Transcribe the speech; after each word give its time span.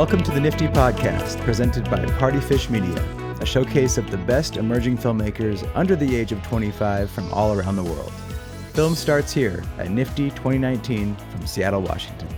Welcome 0.00 0.22
to 0.22 0.30
the 0.30 0.40
NFFTY 0.40 0.72
Podcast, 0.72 1.38
presented 1.42 1.84
by 1.90 1.98
Partyfish 1.98 2.70
Media, 2.70 3.04
a 3.42 3.44
showcase 3.44 3.98
of 3.98 4.10
the 4.10 4.16
best 4.16 4.56
emerging 4.56 4.96
filmmakers 4.96 5.70
under 5.74 5.94
the 5.94 6.16
age 6.16 6.32
of 6.32 6.42
25 6.42 7.10
from 7.10 7.30
all 7.34 7.52
around 7.52 7.76
the 7.76 7.84
world. 7.84 8.10
Film 8.72 8.94
starts 8.94 9.30
here 9.30 9.62
at 9.76 9.88
NFFTY 9.88 10.30
2019 10.30 11.14
from 11.14 11.46
Seattle, 11.46 11.82
Washington. 11.82 12.28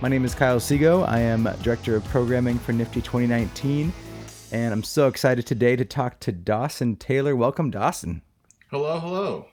My 0.00 0.08
name 0.08 0.24
is 0.24 0.34
Kyle 0.34 0.58
Seago. 0.58 1.06
I 1.06 1.18
am 1.18 1.46
Director 1.60 1.96
of 1.96 2.04
Programming 2.06 2.58
for 2.58 2.72
NFFTY 2.72 3.04
2019, 3.04 3.92
and 4.50 4.72
I'm 4.72 4.82
so 4.82 5.06
excited 5.06 5.46
today 5.46 5.76
to 5.76 5.84
talk 5.84 6.18
to 6.20 6.32
Dawson 6.32 6.96
Taylor. 6.96 7.36
Welcome, 7.36 7.70
Dawson. 7.70 8.22
Hello, 8.70 8.98
hello. 9.00 9.48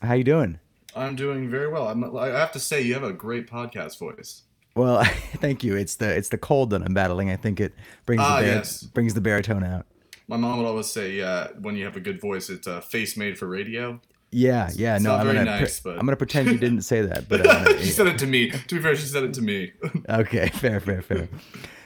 How 0.00 0.14
you 0.14 0.24
doing? 0.24 0.58
I'm 0.94 1.16
doing 1.16 1.50
very 1.50 1.68
well. 1.68 1.88
I'm, 1.88 2.16
I 2.16 2.28
have 2.28 2.52
to 2.52 2.60
say, 2.60 2.80
you 2.80 2.94
have 2.94 3.04
a 3.04 3.12
great 3.12 3.46
podcast 3.46 3.98
voice. 3.98 4.44
Well, 4.76 5.02
thank 5.40 5.64
you. 5.64 5.74
It's 5.74 5.96
the 5.96 6.08
it's 6.14 6.28
the 6.28 6.38
cold 6.38 6.70
that 6.70 6.82
I'm 6.82 6.94
battling. 6.94 7.30
I 7.30 7.36
think 7.36 7.58
it 7.60 7.74
brings 8.04 8.22
Ah, 8.22 8.40
the 8.40 8.46
bar- 8.46 8.54
yes. 8.56 8.82
brings 8.84 9.14
the 9.14 9.20
baritone 9.20 9.64
out. 9.64 9.86
My 10.28 10.36
mom 10.36 10.58
would 10.58 10.66
always 10.66 10.86
say, 10.86 11.20
uh, 11.20 11.48
when 11.60 11.76
you 11.76 11.84
have 11.84 11.96
a 11.96 12.00
good 12.00 12.20
voice, 12.20 12.50
it's 12.50 12.66
a 12.66 12.80
face 12.82 13.16
made 13.16 13.38
for 13.38 13.46
radio. 13.46 14.00
Yeah, 14.32 14.70
yeah. 14.74 14.96
it's 14.96 15.04
no, 15.04 15.14
I'm 15.14 15.24
gonna 15.26 15.44
nice, 15.44 15.80
pre- 15.80 15.92
but- 15.92 15.98
I'm 15.98 16.04
gonna 16.04 16.16
pretend 16.16 16.48
you 16.50 16.58
didn't 16.58 16.82
say 16.82 17.00
that. 17.02 17.28
But 17.28 17.44
gonna- 17.44 17.78
she 17.82 17.90
said 17.90 18.06
it 18.08 18.18
to 18.18 18.26
me. 18.26 18.50
To 18.50 18.74
be 18.76 18.82
fair, 18.82 18.94
she 18.96 19.06
said 19.06 19.22
it 19.24 19.34
to 19.34 19.42
me. 19.42 19.72
okay, 20.08 20.48
fair, 20.48 20.80
fair, 20.80 21.00
fair. 21.02 21.28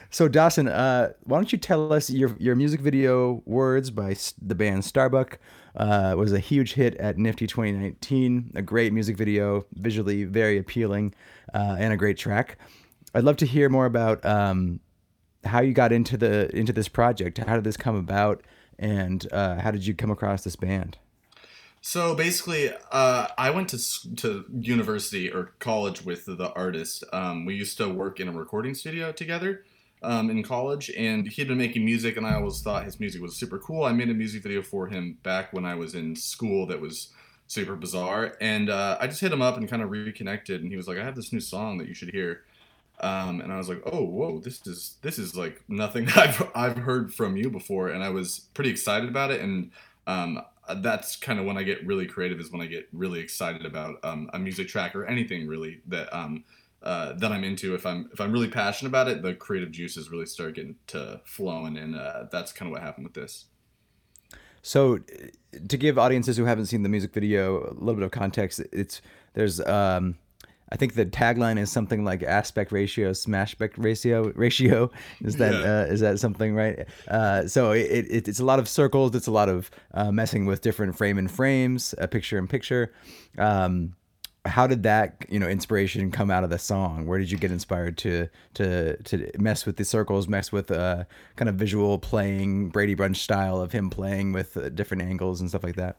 So 0.09 0.27
Dawson, 0.27 0.67
uh, 0.67 1.13
why 1.23 1.37
don't 1.37 1.51
you 1.53 1.57
tell 1.57 1.93
us 1.93 2.09
your 2.09 2.35
your 2.39 2.55
music 2.55 2.81
video 2.81 3.41
"Words" 3.45 3.91
by 3.91 4.15
the 4.41 4.55
band 4.55 4.83
Starbuck 4.83 5.37
uh, 5.77 6.15
was 6.17 6.33
a 6.33 6.39
huge 6.39 6.73
hit 6.73 6.95
at 6.95 7.15
NFFTY 7.17 7.47
2019. 7.47 8.51
A 8.55 8.61
great 8.61 8.91
music 8.91 9.15
video, 9.15 9.65
visually 9.75 10.25
very 10.25 10.57
appealing, 10.57 11.13
uh, 11.53 11.77
and 11.79 11.93
a 11.93 11.97
great 11.97 12.17
track. 12.17 12.57
I'd 13.13 13.23
love 13.23 13.37
to 13.37 13.45
hear 13.45 13.69
more 13.69 13.85
about 13.85 14.25
um, 14.25 14.79
how 15.43 15.61
you 15.61 15.73
got 15.73 15.91
into 15.91 16.17
the 16.17 16.55
into 16.55 16.73
this 16.73 16.87
project. 16.87 17.37
How 17.37 17.55
did 17.55 17.63
this 17.63 17.77
come 17.77 17.95
about, 17.95 18.43
and 18.79 19.25
uh, 19.31 19.59
how 19.59 19.71
did 19.71 19.85
you 19.85 19.93
come 19.93 20.11
across 20.11 20.43
this 20.43 20.55
band? 20.55 20.97
So 21.81 22.13
basically, 22.13 22.71
uh, 22.91 23.27
I 23.37 23.49
went 23.49 23.69
to 23.69 24.15
to 24.17 24.45
university 24.51 25.31
or 25.31 25.53
college 25.59 26.05
with 26.05 26.25
the 26.25 26.53
artist. 26.53 27.03
Um, 27.11 27.45
we 27.45 27.55
used 27.55 27.77
to 27.77 27.89
work 27.89 28.19
in 28.19 28.27
a 28.27 28.31
recording 28.31 28.75
studio 28.75 29.11
together 29.11 29.63
um, 30.03 30.29
in 30.29 30.43
college, 30.43 30.91
and 30.91 31.27
he'd 31.27 31.47
been 31.47 31.57
making 31.57 31.83
music, 31.83 32.17
and 32.17 32.25
I 32.25 32.35
always 32.35 32.61
thought 32.61 32.85
his 32.85 32.99
music 32.99 33.21
was 33.21 33.35
super 33.35 33.59
cool. 33.59 33.83
I 33.83 33.93
made 33.93 34.09
a 34.09 34.13
music 34.13 34.43
video 34.43 34.61
for 34.61 34.87
him 34.87 35.17
back 35.23 35.51
when 35.51 35.65
I 35.65 35.75
was 35.75 35.95
in 35.95 36.15
school 36.15 36.65
that 36.67 36.79
was 36.79 37.09
super 37.47 37.75
bizarre, 37.75 38.37
and 38.39 38.69
uh, 38.69 38.97
I 39.01 39.07
just 39.07 39.19
hit 39.19 39.33
him 39.33 39.41
up 39.41 39.57
and 39.57 39.67
kind 39.67 39.81
of 39.81 39.89
reconnected, 39.89 40.61
and 40.61 40.71
he 40.71 40.77
was 40.77 40.87
like, 40.87 40.97
"I 40.97 41.03
have 41.03 41.15
this 41.15 41.33
new 41.33 41.41
song 41.41 41.77
that 41.79 41.87
you 41.87 41.93
should 41.93 42.11
hear." 42.11 42.43
Um, 43.01 43.41
and 43.41 43.51
I 43.51 43.57
was 43.57 43.67
like, 43.67 43.81
"Oh, 43.91 44.05
whoa! 44.05 44.39
This 44.39 44.65
is 44.67 44.97
this 45.01 45.17
is 45.17 45.35
like 45.35 45.61
nothing 45.67 46.07
I've 46.15 46.49
I've 46.55 46.77
heard 46.77 47.13
from 47.13 47.35
you 47.35 47.49
before," 47.49 47.89
and 47.89 48.03
I 48.03 48.09
was 48.09 48.47
pretty 48.53 48.69
excited 48.69 49.09
about 49.09 49.31
it. 49.31 49.41
And 49.41 49.71
um, 50.07 50.41
that's 50.77 51.15
kind 51.15 51.39
of 51.39 51.45
when 51.45 51.57
I 51.57 51.63
get 51.63 51.85
really 51.85 52.05
creative. 52.05 52.39
Is 52.39 52.51
when 52.51 52.61
I 52.61 52.67
get 52.67 52.87
really 52.93 53.19
excited 53.19 53.65
about 53.65 53.97
um, 54.03 54.29
a 54.33 54.39
music 54.39 54.67
track 54.67 54.95
or 54.95 55.05
anything 55.05 55.47
really 55.47 55.81
that 55.87 56.15
um, 56.15 56.43
uh, 56.83 57.13
that 57.13 57.31
I'm 57.31 57.43
into. 57.43 57.73
If 57.73 57.85
I'm 57.85 58.09
if 58.13 58.21
I'm 58.21 58.31
really 58.31 58.49
passionate 58.49 58.89
about 58.89 59.07
it, 59.07 59.23
the 59.23 59.33
creative 59.33 59.71
juices 59.71 60.11
really 60.11 60.27
start 60.27 60.55
getting 60.55 60.75
to 60.87 61.21
flowing, 61.25 61.77
and 61.77 61.95
uh, 61.95 62.25
that's 62.31 62.51
kind 62.51 62.69
of 62.69 62.73
what 62.73 62.81
happened 62.81 63.05
with 63.05 63.15
this. 63.15 63.45
So, 64.61 64.95
uh, 64.95 65.57
to 65.67 65.77
give 65.77 65.97
audiences 65.97 66.37
who 66.37 66.45
haven't 66.45 66.67
seen 66.67 66.83
the 66.83 66.89
music 66.89 67.13
video 67.13 67.63
a 67.63 67.73
little 67.73 67.95
bit 67.95 68.03
of 68.03 68.11
context, 68.11 68.61
it's 68.71 69.01
there's 69.33 69.59
um, 69.61 70.17
I 70.71 70.77
think 70.77 70.93
the 70.93 71.05
tagline 71.05 71.59
is 71.59 71.69
something 71.71 72.05
like 72.05 72.23
aspect 72.23 72.71
ratio, 72.71 73.11
smash 73.13 73.51
aspect 73.51 73.77
ratio 73.77 74.31
ratio. 74.35 74.89
Is 75.21 75.35
that 75.37 75.53
Yeah. 75.53 75.81
uh, 75.81 75.93
is 75.93 75.99
that 75.99 76.19
something 76.19 76.55
right? 76.55 76.87
Uh, 77.07 77.47
so 77.47 77.71
it, 77.71 78.07
it 78.09 78.27
it's 78.29 78.39
a 78.39 78.45
lot 78.45 78.59
of 78.59 78.67
circles. 78.69 79.13
It's 79.15 79.27
a 79.27 79.31
lot 79.31 79.49
of 79.49 79.69
uh, 79.93 80.11
messing 80.11 80.45
with 80.45 80.61
different 80.61 80.95
frame 80.97 81.17
and 81.17 81.29
frames, 81.29 81.93
uh, 81.99 82.07
picture 82.07 82.37
in 82.37 82.47
picture. 82.47 82.93
Um, 83.37 83.95
how 84.45 84.65
did 84.65 84.83
that 84.83 85.23
you 85.29 85.39
know 85.39 85.47
inspiration 85.47 86.09
come 86.11 86.31
out 86.31 86.43
of 86.43 86.49
the 86.49 86.57
song 86.57 87.05
where 87.05 87.19
did 87.19 87.29
you 87.29 87.37
get 87.37 87.51
inspired 87.51 87.95
to 87.95 88.27
to 88.55 88.97
to 89.03 89.29
mess 89.37 89.67
with 89.67 89.77
the 89.77 89.85
circles 89.85 90.27
mess 90.27 90.51
with 90.51 90.71
uh 90.71 91.03
kind 91.35 91.47
of 91.47 91.53
visual 91.55 91.99
playing 91.99 92.69
brady 92.69 92.95
bunch 92.95 93.17
style 93.19 93.61
of 93.61 93.71
him 93.71 93.87
playing 93.91 94.31
with 94.33 94.57
uh, 94.57 94.69
different 94.69 95.03
angles 95.03 95.41
and 95.41 95.49
stuff 95.49 95.63
like 95.63 95.75
that 95.75 95.97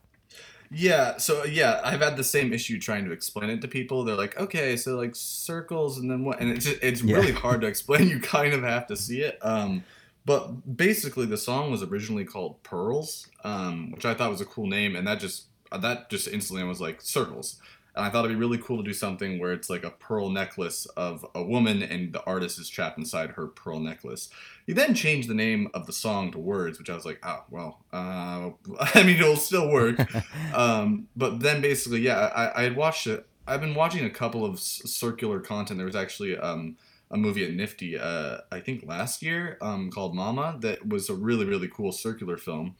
Yeah, 0.74 1.18
so 1.18 1.44
yeah, 1.44 1.80
I've 1.84 2.00
had 2.00 2.16
the 2.16 2.24
same 2.24 2.52
issue 2.52 2.78
trying 2.78 3.04
to 3.04 3.12
explain 3.12 3.50
it 3.50 3.60
to 3.60 3.68
people. 3.68 4.04
They're 4.04 4.16
like, 4.16 4.38
okay, 4.40 4.76
so 4.76 4.96
like 4.96 5.14
circles 5.14 5.98
and 5.98 6.10
then 6.10 6.24
what? 6.24 6.40
And 6.40 6.50
it's 6.50 6.66
it's 6.66 7.02
Yeah. 7.02 7.16
really 7.16 7.32
hard 7.32 7.60
to 7.60 7.66
explain. 7.74 8.08
You 8.08 8.20
kind 8.20 8.54
of 8.54 8.62
have 8.62 8.86
to 8.86 8.96
see 8.96 9.20
it. 9.20 9.38
Um, 9.42 9.84
but 10.24 10.76
basically, 10.76 11.26
the 11.26 11.36
song 11.36 11.70
was 11.70 11.82
originally 11.82 12.24
called 12.24 12.62
Pearls, 12.62 13.28
um, 13.44 13.90
which 13.90 14.04
I 14.06 14.14
thought 14.14 14.30
was 14.30 14.40
a 14.40 14.46
cool 14.46 14.66
name, 14.66 14.96
and 14.96 15.06
that 15.06 15.20
just 15.20 15.46
that 15.78 16.08
just 16.10 16.28
instantly 16.28 16.64
was 16.64 16.80
like 16.80 17.02
circles. 17.02 17.60
And 17.94 18.04
I 18.04 18.10
thought 18.10 18.24
it'd 18.24 18.36
be 18.36 18.40
really 18.40 18.58
cool 18.58 18.78
to 18.78 18.82
do 18.82 18.94
something 18.94 19.38
where 19.38 19.52
it's 19.52 19.68
like 19.68 19.84
a 19.84 19.90
pearl 19.90 20.30
necklace 20.30 20.86
of 20.96 21.26
a 21.34 21.42
woman, 21.42 21.82
and 21.82 22.12
the 22.12 22.24
artist 22.24 22.58
is 22.58 22.68
trapped 22.68 22.98
inside 22.98 23.30
her 23.30 23.48
pearl 23.48 23.80
necklace. 23.80 24.30
He 24.66 24.72
then 24.72 24.94
changed 24.94 25.28
the 25.28 25.34
name 25.34 25.68
of 25.74 25.86
the 25.86 25.92
song 25.92 26.32
to 26.32 26.38
Words, 26.38 26.78
which 26.78 26.88
I 26.88 26.94
was 26.94 27.04
like, 27.04 27.18
oh 27.22 27.44
well, 27.50 27.84
uh, 27.92 28.50
I 28.94 29.02
mean, 29.02 29.16
it'll 29.16 29.36
still 29.36 29.70
work 29.70 29.98
um, 30.54 31.08
but 31.16 31.40
then 31.40 31.60
basically, 31.60 32.00
yeah, 32.00 32.18
I, 32.18 32.60
I 32.60 32.62
had 32.62 32.76
watched 32.76 33.06
it. 33.06 33.26
I've 33.46 33.60
been 33.60 33.74
watching 33.74 34.04
a 34.04 34.10
couple 34.10 34.44
of 34.44 34.54
s- 34.54 34.82
circular 34.84 35.40
content. 35.40 35.78
There 35.78 35.86
was 35.86 35.96
actually 35.96 36.38
um, 36.38 36.76
a 37.10 37.16
movie 37.16 37.44
at 37.44 37.50
NFFTY, 37.50 38.00
uh, 38.00 38.38
I 38.50 38.60
think 38.60 38.86
last 38.86 39.22
year, 39.22 39.58
um, 39.60 39.90
called 39.90 40.14
Mama, 40.14 40.56
that 40.60 40.88
was 40.88 41.10
a 41.10 41.14
really 41.14 41.44
really 41.44 41.68
cool 41.68 41.92
circular 41.92 42.38
film. 42.38 42.76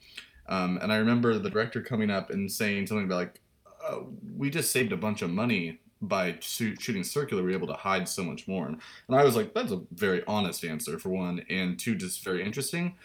Um, 0.48 0.78
and 0.82 0.92
I 0.92 0.96
remember 0.96 1.38
the 1.38 1.50
director 1.50 1.82
coming 1.82 2.10
up 2.10 2.30
and 2.30 2.50
saying 2.50 2.86
something 2.86 3.06
about 3.06 3.16
like, 3.16 3.40
uh, 3.86 4.00
"We 4.36 4.50
just 4.50 4.70
saved 4.72 4.92
a 4.92 4.96
bunch 4.96 5.22
of 5.22 5.30
money 5.30 5.80
by 6.00 6.36
shoo- 6.40 6.76
shooting 6.80 7.04
circular. 7.04 7.42
We 7.42 7.50
were 7.50 7.56
able 7.56 7.68
to 7.68 7.74
hide 7.74 8.08
so 8.08 8.22
much 8.24 8.46
more." 8.48 8.66
And 8.66 8.80
I 9.10 9.24
was 9.24 9.36
like, 9.36 9.54
"That's 9.54 9.72
a 9.72 9.82
very 9.92 10.22
honest 10.26 10.64
answer 10.64 10.98
for 10.98 11.08
one, 11.10 11.44
and 11.50 11.78
two, 11.78 11.94
just 11.94 12.24
very 12.24 12.42
interesting." 12.44 12.96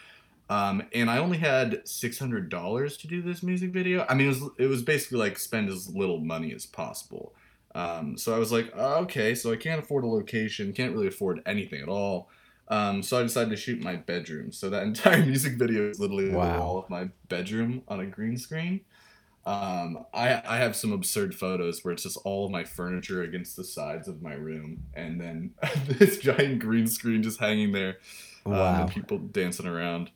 Um, 0.50 0.82
and 0.94 1.10
I 1.10 1.18
only 1.18 1.38
had 1.38 1.86
six 1.86 2.18
hundred 2.18 2.48
dollars 2.48 2.96
to 2.98 3.06
do 3.06 3.20
this 3.20 3.42
music 3.42 3.70
video. 3.70 4.06
I 4.08 4.14
mean, 4.14 4.26
it 4.28 4.30
was 4.30 4.50
it 4.58 4.66
was 4.66 4.82
basically 4.82 5.18
like 5.18 5.38
spend 5.38 5.68
as 5.68 5.94
little 5.94 6.20
money 6.20 6.54
as 6.54 6.64
possible. 6.66 7.34
Um, 7.74 8.16
so 8.16 8.34
I 8.34 8.38
was 8.38 8.50
like, 8.50 8.72
"Oh, 8.74 9.00
okay, 9.02 9.34
so 9.34 9.52
I 9.52 9.56
can't 9.56 9.82
afford 9.82 10.04
a 10.04 10.08
location, 10.08 10.72
can't 10.72 10.94
really 10.94 11.08
afford 11.08 11.42
anything 11.44 11.82
at 11.82 11.88
all. 11.88 12.30
Um, 12.68 13.02
so 13.02 13.18
I 13.18 13.22
decided 13.22 13.50
to 13.50 13.56
shoot 13.56 13.82
my 13.82 13.96
bedroom. 13.96 14.50
So 14.52 14.70
that 14.70 14.82
entire 14.92 15.24
music 15.24 15.54
video 15.58 15.88
is 15.90 16.00
literally 16.00 16.30
Wow. 16.30 16.52
the 16.52 16.58
wall 16.60 16.78
of 16.78 16.90
my 16.90 17.08
bedroom 17.28 17.82
on 17.88 18.00
a 18.00 18.06
green 18.06 18.36
screen. 18.38 18.80
Um, 19.48 20.04
I 20.12 20.42
I 20.46 20.56
have 20.58 20.76
some 20.76 20.92
absurd 20.92 21.34
photos 21.34 21.82
where 21.84 21.92
it's 21.94 22.02
just 22.02 22.18
all 22.24 22.44
of 22.44 22.50
my 22.52 22.64
furniture 22.64 23.22
against 23.22 23.56
the 23.56 23.64
sides 23.64 24.06
of 24.08 24.20
my 24.22 24.34
room, 24.34 24.84
and 24.94 25.20
then 25.20 25.54
this 25.86 26.18
giant 26.18 26.58
green 26.60 26.86
screen 26.86 27.22
just 27.22 27.40
hanging 27.40 27.72
there, 27.72 27.96
um, 28.46 28.52
Wow. 28.52 28.82
and 28.82 28.90
people 28.90 29.18
dancing 29.18 29.66
around. 29.66 30.10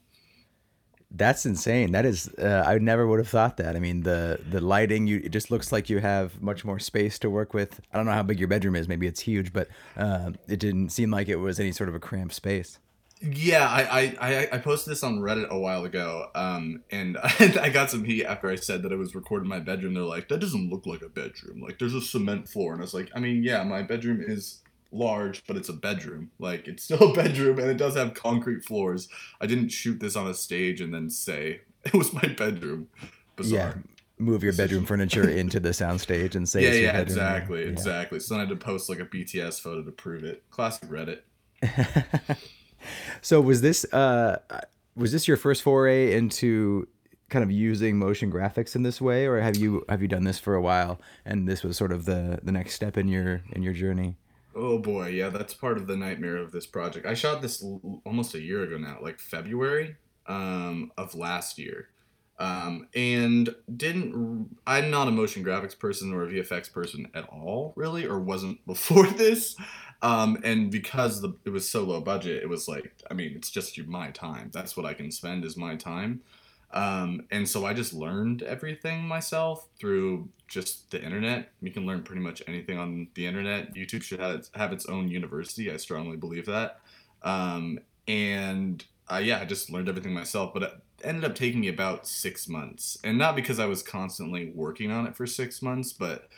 that's 1.15 1.45
insane. 1.45 1.93
That 1.93 2.07
is 2.07 2.29
uh, 2.39 2.65
i 2.67 2.79
never 2.79 3.07
would 3.07 3.19
have 3.19 3.29
thought 3.29 3.57
that. 3.59 3.77
I 3.77 3.79
mean 3.79 4.03
the 4.03 4.41
the 4.49 4.61
lighting 4.61 5.07
you 5.07 5.21
it 5.25 5.31
just 5.31 5.51
looks 5.51 5.71
like 5.73 5.91
you 5.91 5.99
have 5.99 6.41
much 6.41 6.65
more 6.65 6.79
space 6.79 7.19
to 7.21 7.31
work 7.31 7.53
with. 7.55 7.81
I 7.93 7.97
don't 7.99 8.07
know 8.07 8.13
how 8.13 8.23
big 8.23 8.39
your 8.39 8.49
bedroom 8.49 8.77
is. 8.77 8.89
Maybe 8.89 9.07
it's 9.07 9.21
huge 9.21 9.53
but 9.53 9.69
uh, 9.97 10.33
it 10.49 10.59
didn't 10.59 10.91
seem 10.91 11.11
like 11.11 11.29
it 11.29 11.37
was 11.37 11.61
any 11.61 11.73
sort 11.73 11.89
of 11.91 11.95
a 11.95 12.01
cramped 12.01 12.35
space 12.35 12.79
Yeah, 13.23 13.69
I, 13.69 13.83
I, 14.01 14.17
I, 14.21 14.49
I 14.55 14.59
posted 14.59 14.91
this 14.91 15.05
on 15.05 15.21
Reddit 15.21 15.49
a 15.49 15.59
while 15.59 15.85
ago, 15.85 16.29
um, 16.35 16.83
and 16.91 17.17
I 17.23 17.69
got 17.71 17.91
some 17.91 18.03
heat 18.05 18.25
after 18.25 18.51
I 18.51 18.57
said 18.57 18.83
that 18.83 18.93
I 18.93 18.97
was 18.97 19.15
recording 19.15 19.45
in 19.47 19.49
my 19.51 19.61
bedroom. 19.61 19.95
They're 19.95 20.03
like, 20.03 20.29
that 20.29 20.41
doesn't 20.41 20.71
look 20.71 20.87
like 20.87 21.03
a 21.03 21.09
bedroom. 21.09 21.61
Like, 21.61 21.79
there's 21.79 21.95
a 21.95 22.01
cement 22.01 22.49
floor. 22.49 22.73
And 22.73 22.81
I 22.83 22.85
was 22.85 22.95
like, 22.95 23.11
I 23.15 23.21
mean, 23.21 23.45
yeah, 23.45 23.63
my 23.63 23.83
bedroom 23.83 24.25
is 24.27 24.61
large, 24.91 25.47
but 25.47 25.57
it's 25.57 25.69
a 25.69 25.73
bedroom. 25.73 26.31
Like, 26.41 26.67
it's 26.67 26.83
still 26.83 26.99
a 27.13 27.15
bedroom, 27.15 27.59
and 27.61 27.71
it 27.71 27.77
does 27.77 27.95
have 27.97 28.15
concrete 28.15 28.65
floors. 28.65 29.09
I 29.41 29.47
didn't 29.47 29.69
shoot 29.69 30.01
this 30.01 30.17
on 30.17 30.27
a 30.27 30.35
stage 30.35 30.81
and 30.81 30.93
then 30.93 31.09
say 31.09 31.61
it 31.85 31.95
was 31.95 32.13
my 32.13 32.27
bedroom. 32.37 32.89
Bizarre. 33.37 33.59
yeah 33.59 33.75
move 34.19 34.45
your 34.45 34.53
bedroom 34.53 34.87
furniture 34.87 35.29
into 35.29 35.59
the 35.59 35.71
soundstage 35.71 36.37
and 36.37 36.49
say 36.49 36.63
Yeah, 36.63 36.69
it's 36.69 36.77
your 36.77 36.85
yeah, 36.87 36.93
bedroom. 36.93 37.09
exactly, 37.19 37.63
Yeah. 37.63 37.69
exactly. 37.71 38.21
So 38.21 38.35
then 38.35 38.41
I 38.41 38.47
had 38.49 38.51
to 38.51 38.65
post 38.65 38.89
like 38.89 39.01
a 39.01 39.05
BTS 39.05 39.61
photo 39.61 39.83
to 39.83 39.91
prove 39.91 40.23
it. 40.23 40.45
Classic 40.51 40.89
Reddit. 40.89 41.23
So 43.21 43.41
was 43.41 43.61
this 43.61 43.85
uh 43.93 44.39
was 44.95 45.13
this 45.13 45.27
your 45.27 45.37
first 45.37 45.63
foray 45.63 46.15
into 46.15 46.87
kind 47.29 47.43
of 47.43 47.51
using 47.51 47.99
motion 47.99 48.31
graphics 48.31 48.77
in 48.77 48.83
this 48.83 49.01
way 49.01 49.27
or 49.27 49.41
have 49.41 49.57
you 49.57 49.85
have 49.89 50.03
you 50.03 50.09
done 50.09 50.25
this 50.25 50.39
for 50.39 50.55
a 50.55 50.61
while 50.61 51.01
and 51.25 51.49
this 51.49 51.63
was 51.63 51.77
sort 51.77 51.93
of 51.93 52.05
the 52.05 52.39
the 52.43 52.53
next 52.53 52.75
step 52.75 52.99
in 52.99 53.09
your 53.09 53.43
in 53.53 53.63
your 53.63 53.73
journey 53.73 54.17
Oh 54.55 54.79
boy, 54.79 55.09
yeah, 55.09 55.31
that's 55.31 55.55
part 55.55 55.79
of 55.79 55.87
the 55.87 55.97
nightmare 55.97 56.37
of 56.37 56.53
this 56.53 56.67
project. 56.67 57.07
I 57.07 57.15
shot 57.15 57.41
this 57.41 57.63
l- 57.63 58.03
almost 58.05 58.35
a 58.35 58.41
year 58.41 58.63
ago 58.63 58.77
now, 58.77 58.99
like 59.01 59.19
February 59.19 59.97
um, 60.27 60.93
of 60.99 61.15
last 61.15 61.59
year, 61.59 61.89
um, 62.39 62.87
and 62.95 63.55
didn't. 63.75 64.51
I'm 64.67 64.91
not 64.91 65.09
a 65.09 65.11
motion 65.11 65.43
graphics 65.43 65.79
person 65.79 66.13
or 66.13 66.25
a 66.25 66.29
VFX 66.29 66.71
person 66.71 67.07
at 67.15 67.25
all, 67.31 67.73
really, 67.77 68.07
or 68.07 68.21
wasn't 68.21 68.65
before 68.67 69.07
this. 69.07 69.57
Um, 70.03 70.39
and 70.43 70.71
because 70.71 71.21
the 71.21 71.35
it 71.45 71.51
was 71.51 71.69
so 71.69 71.85
low 71.85 72.01
budget, 72.01 72.43
it 72.43 72.49
was 72.49 72.67
like, 72.67 72.93
I 73.11 73.15
mean, 73.15 73.33
it's 73.37 73.51
just 73.51 73.79
my 73.87 74.11
time. 74.11 74.51
That's 74.53 74.77
what 74.77 74.85
I 74.85 74.95
can 74.95 75.11
spend 75.13 75.45
is 75.45 75.57
my 75.57 75.77
time. 75.77 76.23
Um, 76.73 77.27
and 77.31 77.49
so 77.49 77.67
I 77.67 77.75
just 77.75 77.93
learned 77.93 78.43
everything 78.43 79.03
myself 79.03 79.69
through 79.79 80.29
just 80.49 80.91
the 80.91 81.03
internet. 81.03 81.51
You 81.61 81.71
can 81.71 81.87
learn 81.87 82.03
pretty 82.03 82.23
much 82.23 82.43
anything 82.49 82.79
on 82.79 83.09
the 83.15 83.27
internet. 83.27 83.75
YouTube 83.75 84.03
should 84.03 84.21
have 84.21 84.37
its, 84.37 84.51
have 84.55 84.73
its 84.73 84.87
own 84.87 85.09
university. 85.09 85.71
I 85.71 85.77
strongly 85.77 86.17
believe 86.17 86.47
that. 86.47 86.81
Um, 87.23 87.79
and 88.09 88.85
uh, 89.09 89.19
yeah, 89.19 89.41
I 89.41 89.45
just 89.45 89.71
learned 89.71 89.89
everything 89.89 90.15
myself. 90.15 90.55
But 90.55 90.63
it 90.63 90.73
ended 91.05 91.25
up 91.25 91.35
taking 91.35 91.61
me 91.61 91.69
about 91.69 92.07
six 92.09 92.49
months, 92.49 92.99
and 93.05 93.19
not 93.19 93.37
because 93.37 93.59
I 93.59 93.67
was 93.67 93.83
constantly 93.83 94.51
working 94.55 94.91
on 94.91 95.07
it 95.07 95.17
for 95.17 95.27
six 95.27 95.63
months, 95.63 95.93
but 95.93 96.29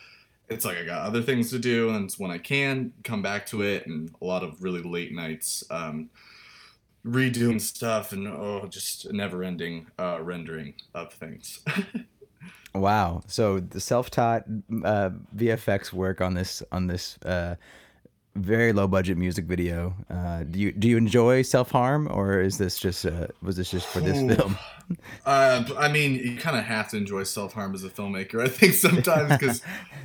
it's 0.49 0.65
like 0.65 0.77
I 0.77 0.83
got 0.83 1.01
other 1.05 1.21
things 1.21 1.49
to 1.51 1.59
do, 1.59 1.89
and 1.89 2.11
when 2.17 2.31
I 2.31 2.37
can 2.37 2.93
come 3.03 3.21
back 3.21 3.45
to 3.47 3.61
it, 3.61 3.87
and 3.87 4.11
a 4.21 4.25
lot 4.25 4.43
of 4.43 4.61
really 4.61 4.81
late 4.81 5.13
nights. 5.13 5.63
Um, 5.69 6.09
redoing 7.05 7.61
stuff 7.61 8.13
and 8.13 8.27
oh 8.27 8.65
just 8.67 9.13
never 9.13 9.43
ending 9.43 9.85
uh, 9.99 10.17
rendering 10.21 10.73
of 10.95 11.13
things 11.13 11.59
wow 12.73 13.21
so 13.27 13.59
the 13.59 13.79
self-taught 13.79 14.43
uh, 14.83 15.11
vfx 15.35 15.93
work 15.93 16.19
on 16.19 16.33
this 16.33 16.63
on 16.71 16.87
this 16.87 17.19
uh, 17.23 17.55
very 18.35 18.73
low 18.73 18.87
budget 18.87 19.17
music 19.17 19.45
video 19.45 19.95
uh, 20.09 20.43
do 20.43 20.59
you 20.59 20.71
do 20.71 20.87
you 20.87 20.97
enjoy 20.97 21.41
self-harm 21.41 22.07
or 22.11 22.41
is 22.41 22.57
this 22.57 22.77
just 22.77 23.05
uh, 23.05 23.27
was 23.41 23.55
this 23.55 23.71
just 23.71 23.87
for 23.87 24.01
this 24.01 24.17
film 24.35 24.57
uh, 25.25 25.63
I 25.77 25.87
mean, 25.87 26.15
you 26.15 26.37
kind 26.37 26.57
of 26.57 26.63
have 26.63 26.89
to 26.89 26.97
enjoy 26.97 27.23
self 27.23 27.53
harm 27.53 27.73
as 27.73 27.83
a 27.83 27.89
filmmaker, 27.89 28.43
I 28.43 28.47
think, 28.47 28.73
sometimes, 28.73 29.37
because, 29.37 29.61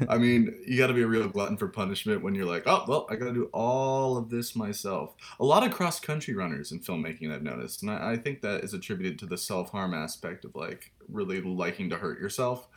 I 0.09 0.19
mean, 0.19 0.55
you 0.67 0.79
got 0.79 0.89
to 0.89 0.95
be 0.95 1.03
a 1.03 1.07
real 1.07 1.29
glutton 1.29 1.57
for 1.57 1.69
punishment 1.69 2.23
when 2.23 2.35
you're 2.35 2.47
like, 2.47 2.65
oh, 2.67 2.85
well, 2.89 3.07
I 3.11 3.17
got 3.17 3.27
to 3.27 3.35
do 3.35 3.51
all 3.53 4.17
of 4.17 4.31
this 4.31 4.57
myself. 4.57 5.15
A 5.39 5.45
lot 5.45 5.65
of 5.65 5.73
cross 5.73 6.01
country 6.01 6.35
runners 6.35 6.73
in 6.73 6.81
filmmaking, 6.81 7.33
I've 7.33 7.43
noticed. 7.43 7.83
And 7.83 7.91
I, 7.91 8.13
I 8.13 8.17
think 8.17 8.41
that 8.43 8.65
is 8.65 8.75
attributed 8.75 9.19
to 9.21 9.27
the 9.27 9.39
self 9.39 9.71
harm 9.71 9.95
aspect 9.95 10.45
of, 10.45 10.55
like, 10.55 10.93
really 11.09 11.41
liking 11.41 11.91
to 11.91 11.97
hurt 11.97 12.21
yourself. 12.21 12.69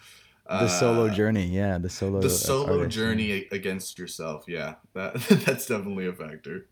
The 0.49 0.67
solo 0.67 1.07
Uh, 1.07 1.09
journey 1.09 1.45
yeah 1.45 1.77
the 1.77 1.89
solo 1.89 2.19
the 2.19 2.27
uh, 2.27 2.29
solo 2.29 2.79
artist, 2.79 2.95
journey 2.95 3.47
against 3.51 3.97
yourself, 3.99 4.45
yeah, 4.47 4.75
that 4.93 5.15
that's 5.45 5.67
definitely 5.67 6.07
a 6.07 6.13
factor. 6.13 6.67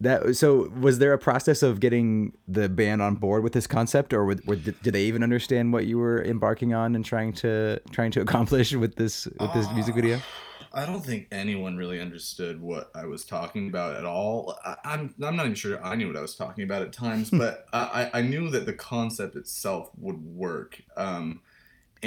That 0.00 0.36
so 0.36 0.68
was 0.78 0.98
there 0.98 1.14
a 1.14 1.18
process 1.18 1.62
of 1.62 1.80
getting 1.80 2.36
the 2.46 2.68
band 2.68 3.00
on 3.00 3.14
board 3.14 3.42
with 3.42 3.54
this 3.54 3.66
concept, 3.66 4.12
or 4.12 4.26
were, 4.26 4.36
were, 4.44 4.56
did 4.56 4.82
they 4.82 5.04
even 5.04 5.22
understand 5.22 5.72
what 5.72 5.86
you 5.86 5.96
were 5.96 6.22
embarking 6.22 6.74
on 6.74 6.94
and 6.94 7.02
trying 7.04 7.32
to 7.34 7.80
trying 7.92 8.10
to 8.12 8.20
accomplish 8.26 8.74
with 8.74 8.96
this 8.96 9.26
with 9.40 9.52
this 9.54 9.70
music 9.72 9.94
video? 9.94 10.20
I 10.72 10.84
don't 10.84 11.04
think 11.04 11.28
anyone 11.32 11.76
really 11.76 12.00
understood 12.00 12.60
what 12.60 12.90
I 12.94 13.06
was 13.06 13.24
talking 13.24 13.68
about 13.68 13.96
at 13.96 14.04
all. 14.04 14.58
I, 14.64 14.76
I'm 14.84 15.14
I'm 15.22 15.34
not 15.36 15.46
even 15.46 15.54
sure 15.54 15.82
I 15.82 15.94
knew 15.94 16.08
what 16.08 16.16
I 16.16 16.20
was 16.20 16.36
talking 16.36 16.64
about 16.64 16.82
at 16.82 16.92
times, 16.92 17.30
but 17.42 17.64
I, 17.72 18.10
I 18.12 18.18
I 18.18 18.22
knew 18.22 18.50
that 18.50 18.66
the 18.66 18.74
concept 18.74 19.36
itself 19.36 19.90
would 19.96 20.22
work. 20.22 20.82
Um, 20.96 21.40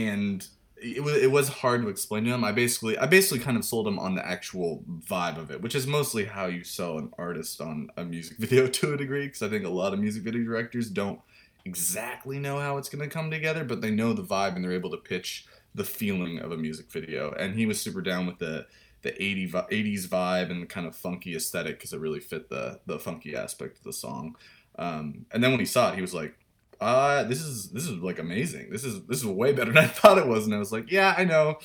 and 0.07 0.48
it 0.81 1.04
was 1.04 1.16
it 1.18 1.31
was 1.31 1.50
hard 1.50 1.81
to 1.81 1.90
explain 1.90 2.24
to 2.25 2.31
him. 2.31 2.44
I 2.44 2.51
basically 2.51 2.98
I 2.98 3.06
basically 3.06 3.40
kind 3.40 3.57
of 3.57 3.66
sold 3.66 3.88
him 3.88 4.00
on 4.00 4.16
the 4.16 4.25
actual 4.25 4.84
vibe 5.10 5.38
of 5.38 5.51
it, 5.51 5.62
which 5.62 5.75
is 5.75 5.88
mostly 5.88 6.25
how 6.25 6.46
you 6.46 6.63
sell 6.63 6.98
an 6.98 7.12
artist 7.18 7.62
on 7.62 7.90
a 7.98 8.04
music 8.04 8.38
video 8.40 8.68
to 8.68 8.94
a 8.94 8.98
degree. 8.98 9.28
Because 9.28 9.42
I 9.42 9.50
think 9.50 9.66
a 9.66 9.69
lot 9.69 9.94
of 9.94 10.00
music 10.00 10.24
video 10.24 10.44
directors 10.44 10.90
don't 10.90 11.19
exactly 11.66 12.40
know 12.40 12.60
how 12.60 12.78
it's 12.78 12.90
going 12.90 13.07
to 13.07 13.13
come 13.13 13.30
together, 13.30 13.63
but 13.63 13.81
they 13.81 13.92
know 13.92 14.13
the 14.13 14.24
vibe 14.24 14.56
and 14.56 14.63
they're 14.63 14.72
able 14.72 14.92
to 14.92 14.98
pitch 14.98 15.46
the 15.75 15.84
feeling 15.84 16.40
of 16.40 16.51
a 16.51 16.57
music 16.57 16.92
video. 16.92 17.31
And 17.31 17.56
he 17.56 17.66
was 17.66 17.81
super 17.81 18.01
down 18.01 18.25
with 18.25 18.40
the 18.40 18.66
the 19.01 19.13
80 19.24 19.46
vi- 19.46 19.68
80s 19.72 20.07
vibe 20.07 20.51
and 20.51 20.62
the 20.62 20.68
kind 20.68 20.86
of 20.86 20.94
funky 20.94 21.34
aesthetic 21.34 21.78
because 21.78 21.94
it 21.94 22.00
really 22.00 22.19
fit 22.19 22.50
the 22.50 22.80
the 22.86 23.00
funky 23.00 23.36
aspect 23.36 23.78
of 23.78 23.84
the 23.84 23.94
song. 23.94 24.36
Um, 24.78 25.25
and 25.31 25.44
then 25.44 25.51
when 25.51 25.60
he 25.60 25.66
saw 25.66 25.90
it, 25.90 25.96
he 25.96 26.01
was 26.01 26.13
like, 26.13 26.36
uh, 26.81 27.23
this 27.23 27.41
is 27.41 27.69
this 27.71 27.83
is 27.83 27.91
like 27.97 28.19
amazing. 28.19 28.69
This 28.71 28.83
is 28.83 29.01
this 29.05 29.19
is 29.19 29.25
way 29.25 29.51
better 29.53 29.71
than 29.73 29.83
I 29.83 29.87
thought 29.87 30.17
it 30.17 30.27
was. 30.27 30.45
And 30.45 30.53
I 30.55 30.59
was 30.59 30.71
like, 30.71 30.91
yeah, 30.91 31.13
I 31.17 31.25
know. 31.25 31.59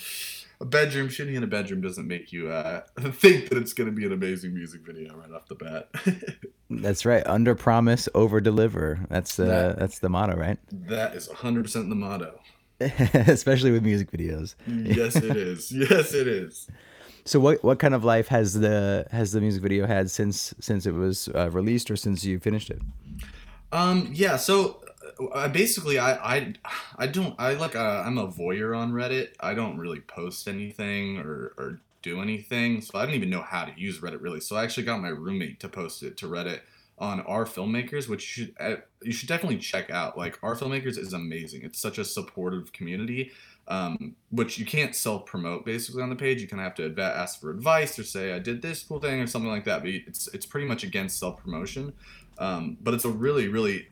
A 0.61 0.65
bedroom 0.65 1.09
shooting 1.09 1.35
in 1.35 1.43
a 1.43 1.49
bedroom 1.49 1.81
doesn't 1.81 2.07
make 2.07 2.33
you 2.33 2.49
uh, 2.49 2.83
think 3.13 3.49
that 3.49 3.59
it's 3.59 3.73
going 3.73 3.89
to 3.89 3.93
be 3.93 4.07
an 4.07 4.13
amazing 4.13 4.55
music 4.55 4.83
video 4.87 5.15
right 5.17 5.31
off 5.33 5.49
the 5.49 5.57
bat. 5.57 5.89
That's 6.71 7.05
right. 7.05 7.27
Under 7.27 7.57
promise, 7.57 8.09
over 8.15 8.41
deliver. 8.41 9.01
That's 9.11 9.39
uh, 9.39 9.45
That- 9.47 9.79
that's 9.81 9.99
the 9.99 10.09
motto, 10.09 10.37
right? 10.37 10.59
that 10.73 11.15
is 11.17 11.29
100% 11.29 11.73
the 11.89 11.95
motto. 11.97 12.41
Especially 12.81 13.73
with 13.73 13.83
music 13.83 14.11
videos. 14.13 14.55
Yes, 14.67 15.17
it 15.17 15.37
is. 15.37 15.73
Yes, 15.73 16.15
it 16.15 16.27
is. 16.29 16.69
So 17.25 17.41
what 17.41 17.63
what 17.65 17.79
kind 17.79 17.95
of 17.95 18.05
life 18.05 18.29
has 18.29 18.55
the 18.55 19.07
has 19.11 19.33
the 19.33 19.41
music 19.41 19.63
video 19.63 19.87
had 19.87 20.11
since 20.11 20.53
since 20.61 20.85
it 20.87 20.93
was 20.93 21.29
uh, 21.35 21.51
released 21.51 21.91
or 21.91 21.97
since 21.97 22.25
you 22.25 22.39
finished 22.39 22.69
it? 22.71 22.81
Um, 23.73 24.11
yeah, 24.13 24.37
so 24.37 24.83
I 25.35 25.49
basically 25.49 25.99
I 25.99 26.37
I 26.37 26.55
I 26.97 27.07
don't 27.07 27.35
I 27.39 27.55
like 27.55 27.77
uh, 27.77 28.03
I'm 28.05 28.19
a 28.19 28.29
voyeur 28.29 28.77
on 28.77 28.93
Reddit. 28.93 29.31
I 29.41 29.55
don't 29.55 29.79
really 29.79 30.01
post 30.01 30.49
anything 30.49 31.19
or 31.19 31.53
or 31.59 31.81
do 32.03 32.21
anything, 32.21 32.83
so 32.83 32.99
I 32.99 33.07
don't 33.07 33.15
even 33.15 33.31
know 33.31 33.43
how 33.43 33.65
to 33.65 33.73
use 33.81 34.01
Reddit 34.01 34.21
really. 34.23 34.41
So 34.41 34.57
I 34.57 34.65
actually 34.65 34.85
got 34.85 35.01
my 35.01 35.09
roommate 35.09 35.61
to 35.61 35.69
post 35.69 36.03
it 36.03 36.17
to 36.19 36.27
Reddit 36.27 36.61
on 36.99 37.21
our 37.23 37.45
filmmakers, 37.45 38.09
which 38.09 38.37
you 38.37 38.45
should 38.45 38.55
uh, 38.61 38.77
you 39.03 39.13
should 39.13 39.29
definitely 39.29 39.59
check 39.59 39.91
out. 39.91 40.17
Like 40.17 40.39
our 40.43 40.55
filmmakers 40.55 40.99
is 40.99 41.13
amazing. 41.13 41.63
It's 41.63 41.79
such 41.79 41.99
a 41.99 42.05
supportive 42.05 42.73
community, 42.73 43.33
um, 43.69 44.15
which 44.31 44.59
you 44.59 44.67
can't 44.67 44.95
self 44.95 45.27
promote 45.27 45.65
basically 45.65 46.03
on 46.03 46.11
the 46.11 46.17
page. 46.17 46.41
You 46.41 46.49
kind 46.49 46.61
of 46.61 46.65
have 46.65 46.75
to 46.77 46.87
adv- 46.87 46.99
ask 46.99 47.41
for 47.41 47.51
advice 47.51 47.99
or 47.99 48.05
say 48.05 48.33
I 48.33 48.39
did 48.39 48.63
this 48.63 48.83
cool 48.83 49.01
thing 49.01 49.21
or 49.21 49.27
something 49.27 49.51
like 49.51 49.65
that. 49.65 49.83
But 49.83 49.91
it's 49.91 50.29
it's 50.29 50.47
pretty 50.47 50.67
much 50.67 50.85
against 50.85 51.19
self 51.19 51.43
promotion. 51.43 51.93
Um, 52.39 52.77
but 52.81 52.95
it's 52.95 53.05
a 53.05 53.11
really 53.11 53.49
really 53.49 53.89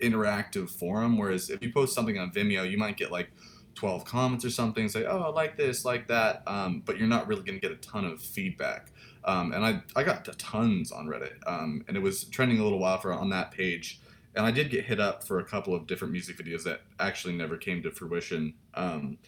interactive 0.00 0.70
forum. 0.70 1.18
Whereas 1.18 1.50
if 1.50 1.62
you 1.62 1.72
post 1.72 1.94
something 1.94 2.18
on 2.18 2.30
Vimeo, 2.30 2.68
you 2.68 2.78
might 2.78 2.96
get 2.96 3.10
like 3.10 3.30
12 3.74 4.04
comments 4.04 4.44
or 4.44 4.50
something, 4.50 4.88
say, 4.88 5.04
oh, 5.04 5.18
I 5.18 5.28
like 5.28 5.56
this, 5.56 5.84
like 5.84 6.08
that, 6.08 6.42
um, 6.46 6.82
but 6.84 6.98
you're 6.98 7.08
not 7.08 7.26
really 7.26 7.42
going 7.42 7.60
to 7.60 7.60
get 7.60 7.72
a 7.72 7.80
ton 7.80 8.04
of 8.04 8.20
feedback. 8.20 8.92
Um, 9.24 9.52
and 9.52 9.64
I, 9.64 9.82
I 9.96 10.04
got 10.04 10.26
tons 10.38 10.92
on 10.92 11.06
Reddit, 11.06 11.34
um, 11.46 11.84
and 11.88 11.96
it 11.96 12.00
was 12.00 12.24
trending 12.24 12.60
a 12.60 12.62
little 12.62 12.78
while 12.78 12.98
for 12.98 13.12
on 13.12 13.30
that 13.30 13.50
page. 13.50 14.00
And 14.36 14.44
I 14.44 14.50
did 14.50 14.70
get 14.70 14.84
hit 14.84 15.00
up 15.00 15.24
for 15.24 15.38
a 15.38 15.44
couple 15.44 15.74
of 15.74 15.86
different 15.86 16.12
music 16.12 16.36
videos 16.36 16.64
that 16.64 16.82
actually 16.98 17.34
never 17.34 17.56
came 17.56 17.82
to 17.82 17.90
fruition 17.90 18.54
um, 18.74 19.18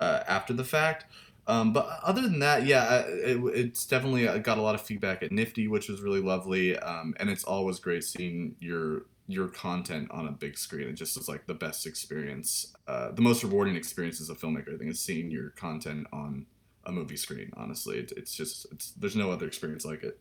uh, 0.00 0.24
after 0.26 0.52
the 0.52 0.64
fact. 0.64 1.06
Um, 1.46 1.72
but 1.72 2.00
other 2.02 2.20
than 2.22 2.40
that, 2.40 2.66
yeah, 2.66 3.04
it, 3.06 3.38
it's 3.54 3.86
definitely 3.86 4.26
got 4.40 4.58
a 4.58 4.62
lot 4.62 4.74
of 4.74 4.82
feedback 4.82 5.22
at 5.22 5.30
NFFTY, 5.30 5.70
which 5.70 5.88
was 5.88 6.00
really 6.00 6.20
lovely. 6.20 6.76
Um, 6.76 7.14
and 7.20 7.30
it's 7.30 7.44
always 7.44 7.78
great 7.78 8.02
seeing 8.02 8.56
your 8.58 9.02
your 9.26 9.48
content 9.48 10.10
on 10.10 10.26
a 10.26 10.32
big 10.32 10.56
screen. 10.56 10.88
It 10.88 10.94
just 10.94 11.16
is 11.16 11.28
like 11.28 11.46
the 11.46 11.54
best 11.54 11.86
experience, 11.86 12.74
uh, 12.86 13.10
the 13.12 13.22
most 13.22 13.42
rewarding 13.42 13.76
experience 13.76 14.20
as 14.20 14.30
a 14.30 14.34
filmmaker. 14.34 14.74
I 14.74 14.78
think 14.78 14.90
is 14.90 15.00
seeing 15.00 15.30
your 15.30 15.50
content 15.50 16.06
on 16.12 16.46
a 16.84 16.92
movie 16.92 17.16
screen. 17.16 17.50
Honestly, 17.56 17.98
it, 17.98 18.12
it's 18.16 18.34
just 18.34 18.66
it's 18.72 18.92
there's 18.92 19.16
no 19.16 19.30
other 19.30 19.46
experience 19.46 19.84
like 19.84 20.02
it. 20.02 20.18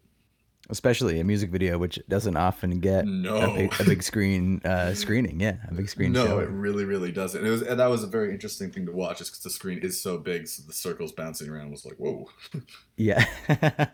Especially 0.69 1.19
a 1.19 1.23
music 1.23 1.51
video, 1.51 1.77
which 1.77 1.99
doesn't 2.09 2.35
often 2.35 2.79
get 2.79 3.05
No. 3.05 3.35
a, 3.37 3.55
big, 3.55 3.73
a 3.79 3.83
big 3.83 4.01
screen 4.03 4.61
uh, 4.65 4.93
screening. 4.95 5.39
Yeah, 5.39 5.57
a 5.67 5.73
big 5.73 5.87
screen 5.89 6.11
no, 6.11 6.25
show. 6.25 6.39
it 6.39 6.49
really, 6.49 6.85
really 6.85 7.11
doesn't. 7.11 7.45
It 7.45 7.49
was, 7.49 7.61
and 7.61 7.79
that 7.79 7.87
was 7.87 8.03
a 8.03 8.07
very 8.07 8.31
interesting 8.31 8.71
thing 8.71 8.85
to 8.87 8.91
watch, 8.91 9.19
just 9.19 9.31
because 9.31 9.43
the 9.43 9.49
screen 9.51 9.79
is 9.79 10.01
so 10.01 10.17
big, 10.17 10.47
so 10.47 10.63
the 10.65 10.73
circles 10.73 11.11
bouncing 11.11 11.49
around 11.49 11.69
was 11.71 11.85
like, 11.85 11.95
whoa. 11.97 12.29
Yeah, 12.97 13.25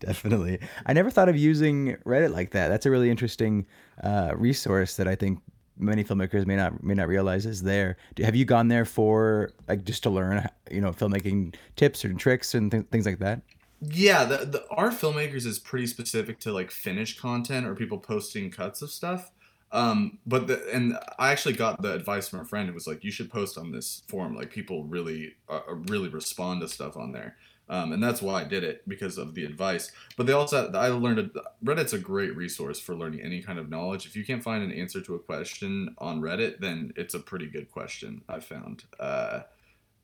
definitely. 0.00 0.60
I 0.86 0.92
never 0.92 1.10
thought 1.10 1.28
of 1.28 1.36
using 1.36 1.96
Reddit 2.04 2.32
like 2.32 2.50
that. 2.50 2.68
That's 2.68 2.86
a 2.86 2.90
really 2.90 3.10
interesting 3.10 3.66
uh, 4.02 4.32
resource 4.36 4.96
that 4.96 5.08
I 5.08 5.14
think 5.14 5.40
many 5.78 6.04
filmmakers 6.04 6.44
may 6.46 6.56
not 6.56 6.82
may 6.82 6.94
not 6.94 7.08
realize 7.08 7.46
is 7.46 7.62
there. 7.62 7.96
Do, 8.16 8.22
have 8.24 8.36
you 8.36 8.44
gone 8.44 8.68
there 8.68 8.84
for 8.84 9.50
like 9.68 9.84
just 9.84 10.02
to 10.04 10.10
learn, 10.10 10.46
you 10.70 10.80
know, 10.80 10.92
filmmaking 10.92 11.54
tips 11.76 12.04
and 12.04 12.18
tricks 12.18 12.54
and 12.54 12.70
th- 12.70 12.84
things 12.90 13.06
like 13.06 13.18
that? 13.20 13.42
Yeah, 13.80 14.24
the, 14.24 14.38
the 14.38 14.66
our 14.70 14.90
filmmakers 14.90 15.46
is 15.46 15.58
pretty 15.58 15.86
specific 15.86 16.40
to 16.40 16.52
like 16.52 16.70
finished 16.70 17.20
content 17.20 17.66
or 17.66 17.74
people 17.76 17.98
posting 17.98 18.50
cuts 18.50 18.82
of 18.82 18.90
stuff. 18.90 19.30
Um, 19.70 20.18
but 20.26 20.46
the 20.46 20.68
and 20.72 20.98
I 21.18 21.30
actually 21.30 21.54
got 21.54 21.80
the 21.82 21.92
advice 21.92 22.28
from 22.28 22.40
a 22.40 22.44
friend 22.44 22.68
who 22.68 22.74
was 22.74 22.86
like, 22.86 23.04
you 23.04 23.12
should 23.12 23.30
post 23.30 23.56
on 23.58 23.70
this 23.70 24.02
forum. 24.08 24.34
Like 24.34 24.50
people 24.50 24.84
really 24.84 25.36
uh, 25.48 25.60
really 25.68 26.08
respond 26.08 26.60
to 26.62 26.68
stuff 26.68 26.96
on 26.96 27.12
there. 27.12 27.36
Um, 27.70 27.92
and 27.92 28.02
that's 28.02 28.22
why 28.22 28.40
I 28.40 28.44
did 28.44 28.64
it 28.64 28.88
because 28.88 29.18
of 29.18 29.34
the 29.34 29.44
advice. 29.44 29.92
But 30.16 30.26
they 30.26 30.32
also 30.32 30.72
I 30.72 30.88
learned 30.88 31.30
Reddit's 31.64 31.92
a 31.92 31.98
great 31.98 32.34
resource 32.34 32.80
for 32.80 32.94
learning 32.96 33.20
any 33.20 33.42
kind 33.42 33.58
of 33.58 33.68
knowledge. 33.68 34.06
If 34.06 34.16
you 34.16 34.24
can't 34.24 34.42
find 34.42 34.64
an 34.64 34.72
answer 34.72 35.00
to 35.02 35.14
a 35.14 35.18
question 35.20 35.94
on 35.98 36.20
Reddit, 36.20 36.60
then 36.60 36.92
it's 36.96 37.14
a 37.14 37.20
pretty 37.20 37.46
good 37.46 37.70
question. 37.70 38.22
I 38.28 38.40
found, 38.40 38.84
uh, 38.98 39.42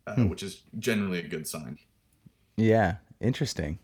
uh, 0.06 0.16
Hmm. 0.16 0.28
which 0.28 0.42
is 0.42 0.64
generally 0.78 1.20
a 1.20 1.28
good 1.28 1.46
sign. 1.48 1.78
Yeah, 2.56 2.96
interesting. 3.24 3.78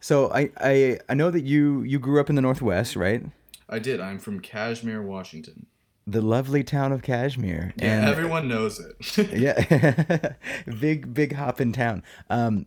So 0.00 0.30
I, 0.30 0.50
I 0.58 0.98
I 1.08 1.14
know 1.14 1.30
that 1.30 1.42
you 1.42 1.82
you 1.82 1.98
grew 1.98 2.20
up 2.20 2.28
in 2.30 2.36
the 2.36 2.42
Northwest, 2.42 2.94
right? 2.96 3.24
I 3.68 3.78
did. 3.78 4.00
I'm 4.00 4.18
from 4.18 4.40
Cashmere, 4.40 5.02
Washington. 5.02 5.66
the 6.06 6.22
lovely 6.22 6.62
town 6.64 6.92
of 6.92 7.02
Cashmere. 7.02 7.74
Yeah, 7.76 7.98
and 7.98 8.08
everyone 8.08 8.48
knows 8.48 8.80
it. 8.80 9.30
yeah, 9.32 10.32
big 10.80 11.12
big 11.12 11.32
hop 11.34 11.60
in 11.60 11.72
town. 11.72 12.02
Um, 12.30 12.66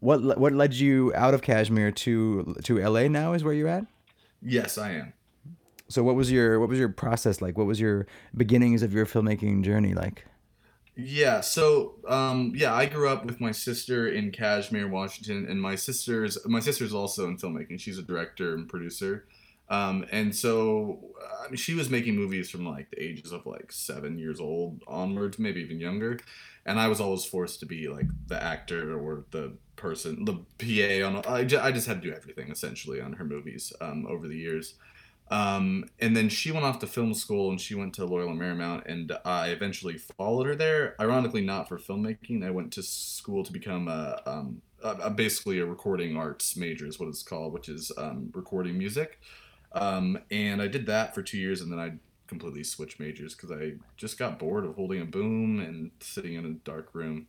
what 0.00 0.38
what 0.38 0.52
led 0.52 0.74
you 0.74 1.12
out 1.14 1.34
of 1.34 1.40
Cashmere 1.42 1.92
to 1.92 2.56
to 2.64 2.78
LA? 2.78 3.08
Now 3.08 3.32
is 3.32 3.44
where 3.44 3.54
you're 3.54 3.68
at. 3.68 3.86
yes, 4.42 4.76
I 4.76 4.90
am. 4.92 5.12
So 5.88 6.02
what 6.02 6.16
was 6.16 6.32
your 6.32 6.58
what 6.58 6.68
was 6.68 6.78
your 6.78 6.88
process 6.88 7.40
like? 7.40 7.56
What 7.56 7.66
was 7.66 7.78
your 7.80 8.06
beginnings 8.36 8.82
of 8.82 8.92
your 8.92 9.06
filmmaking 9.06 9.62
journey 9.62 9.94
like? 9.94 10.26
Yeah, 10.94 11.40
so 11.40 11.94
um, 12.06 12.52
yeah, 12.54 12.74
I 12.74 12.84
grew 12.84 13.08
up 13.08 13.24
with 13.24 13.40
my 13.40 13.50
sister 13.52 14.08
in 14.08 14.30
Cashmere, 14.30 14.88
Washington, 14.88 15.46
and 15.48 15.60
my 15.60 15.74
sister's 15.74 16.36
my 16.46 16.60
sister's 16.60 16.92
also 16.92 17.26
in 17.28 17.38
filmmaking. 17.38 17.80
She's 17.80 17.96
a 17.96 18.02
director 18.02 18.54
and 18.54 18.68
producer, 18.68 19.24
um, 19.70 20.04
and 20.12 20.36
so 20.36 21.02
I 21.42 21.48
mean, 21.48 21.56
she 21.56 21.72
was 21.74 21.88
making 21.88 22.16
movies 22.16 22.50
from 22.50 22.66
like 22.66 22.90
the 22.90 23.02
ages 23.02 23.32
of 23.32 23.46
like 23.46 23.72
seven 23.72 24.18
years 24.18 24.38
old 24.38 24.82
onwards, 24.86 25.38
maybe 25.38 25.62
even 25.62 25.80
younger, 25.80 26.20
and 26.66 26.78
I 26.78 26.88
was 26.88 27.00
always 27.00 27.24
forced 27.24 27.60
to 27.60 27.66
be 27.66 27.88
like 27.88 28.06
the 28.26 28.42
actor 28.42 28.94
or 28.94 29.24
the 29.30 29.54
person, 29.76 30.26
the 30.26 30.34
PA 30.58 31.06
on. 31.06 31.24
I 31.26 31.44
just, 31.44 31.64
I 31.64 31.72
just 31.72 31.86
had 31.86 32.02
to 32.02 32.08
do 32.10 32.14
everything 32.14 32.50
essentially 32.50 33.00
on 33.00 33.14
her 33.14 33.24
movies 33.24 33.72
um, 33.80 34.06
over 34.06 34.28
the 34.28 34.36
years. 34.36 34.74
Um, 35.32 35.86
and 35.98 36.14
then 36.14 36.28
she 36.28 36.52
went 36.52 36.66
off 36.66 36.78
to 36.80 36.86
film 36.86 37.14
school 37.14 37.48
and 37.48 37.58
she 37.58 37.74
went 37.74 37.94
to 37.94 38.04
Loyola 38.04 38.34
Marymount, 38.34 38.84
and 38.84 39.16
I 39.24 39.48
eventually 39.48 39.96
followed 39.96 40.46
her 40.46 40.54
there. 40.54 40.94
Ironically, 41.00 41.40
not 41.40 41.70
for 41.70 41.78
filmmaking. 41.78 42.44
I 42.44 42.50
went 42.50 42.70
to 42.74 42.82
school 42.82 43.42
to 43.42 43.50
become 43.50 43.88
a, 43.88 44.20
um, 44.26 44.60
a, 44.82 45.08
basically 45.08 45.58
a 45.60 45.64
recording 45.64 46.18
arts 46.18 46.54
major, 46.54 46.86
is 46.86 47.00
what 47.00 47.08
it's 47.08 47.22
called, 47.22 47.54
which 47.54 47.70
is 47.70 47.90
um, 47.96 48.30
recording 48.34 48.76
music. 48.76 49.20
Um, 49.72 50.18
and 50.30 50.60
I 50.60 50.68
did 50.68 50.84
that 50.86 51.14
for 51.14 51.22
two 51.22 51.38
years, 51.38 51.62
and 51.62 51.72
then 51.72 51.80
I 51.80 51.92
completely 52.26 52.62
switched 52.62 53.00
majors 53.00 53.34
because 53.34 53.50
I 53.50 53.76
just 53.96 54.18
got 54.18 54.38
bored 54.38 54.66
of 54.66 54.74
holding 54.74 55.00
a 55.00 55.06
boom 55.06 55.60
and 55.60 55.92
sitting 56.00 56.34
in 56.34 56.44
a 56.44 56.50
dark 56.50 56.90
room. 56.92 57.26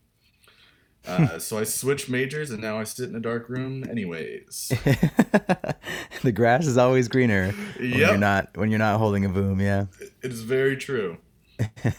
Uh, 1.05 1.37
so 1.39 1.57
I 1.57 1.63
switched 1.65 2.09
majors, 2.09 2.49
and 2.51 2.61
now 2.61 2.79
I 2.79 2.85
sit 2.85 3.09
in 3.09 3.15
a 3.15 3.19
dark 3.19 3.49
room. 3.49 3.83
Anyways, 3.89 4.71
the 6.23 6.31
grass 6.33 6.65
is 6.65 6.77
always 6.77 7.07
greener 7.09 7.51
when 7.77 7.89
you're 7.91 8.17
not 8.17 8.55
when 8.57 8.69
you're 8.69 8.79
not 8.79 8.97
holding 8.99 9.25
a 9.25 9.29
boom. 9.29 9.59
Yeah. 9.59 9.85
it 10.21 10.31
is 10.31 10.41
very 10.41 10.77
true. 10.77 11.17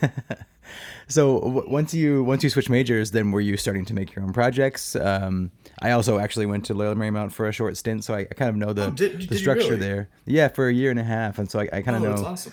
So 1.06 1.38
w- 1.40 1.68
once 1.68 1.92
you 1.92 2.24
once 2.24 2.42
you 2.42 2.48
switch 2.48 2.70
majors, 2.70 3.10
then 3.10 3.30
were 3.30 3.40
you 3.42 3.58
starting 3.58 3.84
to 3.84 3.94
make 3.94 4.14
your 4.14 4.24
own 4.24 4.32
projects? 4.32 4.96
Um, 4.96 5.50
I 5.82 5.90
also 5.90 6.18
actually 6.18 6.46
went 6.46 6.64
to 6.64 6.74
Loyola 6.74 6.96
Marymount 6.96 7.32
for 7.32 7.46
a 7.46 7.52
short 7.52 7.76
stint, 7.76 8.02
so 8.04 8.14
I, 8.14 8.20
I 8.20 8.24
kind 8.34 8.48
of 8.48 8.56
know 8.56 8.72
the 8.72 8.86
Oh, 8.86 8.90
did- 8.90 9.18
did 9.18 9.28
the 9.28 9.34
you 9.34 9.38
structure 9.38 9.64
really? 9.72 9.76
there. 9.80 10.08
Yeah, 10.24 10.48
for 10.48 10.66
a 10.68 10.72
year 10.72 10.90
and 10.90 10.98
a 10.98 11.04
half, 11.04 11.38
and 11.38 11.50
so 11.50 11.60
I, 11.60 11.68
I 11.74 11.82
kind 11.82 11.98
of 11.98 12.02
Oh, 12.02 12.06
know 12.06 12.10
that's 12.16 12.22
awesome. 12.22 12.52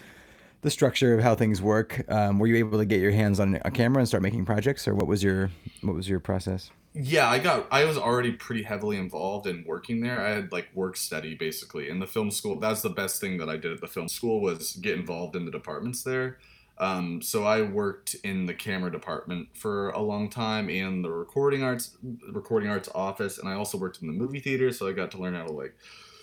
The 0.61 0.69
structure 0.69 1.13
of 1.13 1.23
how 1.23 1.35
things 1.35 1.61
work. 1.61 2.03
Um, 2.09 2.39
were 2.39 2.47
you 2.47 2.55
able 2.57 2.77
to 2.77 2.85
get 2.85 3.01
your 3.01 3.11
hands 3.11 3.39
on 3.39 3.59
a 3.65 3.71
camera 3.71 3.99
and 3.99 4.07
start 4.07 4.23
making 4.23 4.45
projects, 4.45 4.87
or 4.87 4.95
what 4.95 5.07
was 5.07 5.23
your 5.23 5.51
what 5.81 5.95
was 5.95 6.07
your 6.07 6.19
process? 6.19 6.71
Yeah, 6.93 7.29
I 7.29 7.39
got. 7.39 7.67
I 7.71 7.85
was 7.85 7.97
already 7.97 8.33
pretty 8.33 8.63
heavily 8.63 8.97
involved 8.97 9.47
in 9.47 9.63
working 9.65 10.01
there. 10.01 10.19
I 10.19 10.31
had 10.31 10.51
like 10.51 10.67
work 10.73 10.97
study 10.97 11.35
basically 11.35 11.89
in 11.89 11.99
the 11.99 12.07
film 12.07 12.31
school. 12.31 12.59
That's 12.59 12.81
the 12.81 12.89
best 12.89 13.21
thing 13.21 13.37
that 13.37 13.49
I 13.49 13.57
did 13.57 13.71
at 13.71 13.81
the 13.81 13.87
film 13.87 14.09
school 14.09 14.41
was 14.41 14.73
get 14.73 14.97
involved 14.97 15.35
in 15.35 15.45
the 15.45 15.51
departments 15.51 16.03
there. 16.03 16.37
Um, 16.77 17.21
so 17.21 17.45
I 17.45 17.61
worked 17.61 18.15
in 18.23 18.45
the 18.45 18.53
camera 18.53 18.91
department 18.91 19.49
for 19.53 19.91
a 19.91 20.01
long 20.01 20.29
time 20.29 20.67
and 20.67 21.05
the 21.05 21.11
recording 21.11 21.63
arts 21.63 21.95
recording 22.29 22.69
arts 22.69 22.89
office, 22.93 23.37
and 23.37 23.47
I 23.47 23.53
also 23.53 23.77
worked 23.77 24.01
in 24.01 24.07
the 24.07 24.13
movie 24.13 24.39
theater. 24.39 24.71
So 24.73 24.87
I 24.87 24.91
got 24.91 25.11
to 25.11 25.17
learn 25.17 25.35
how 25.35 25.45
to 25.45 25.51
like 25.51 25.75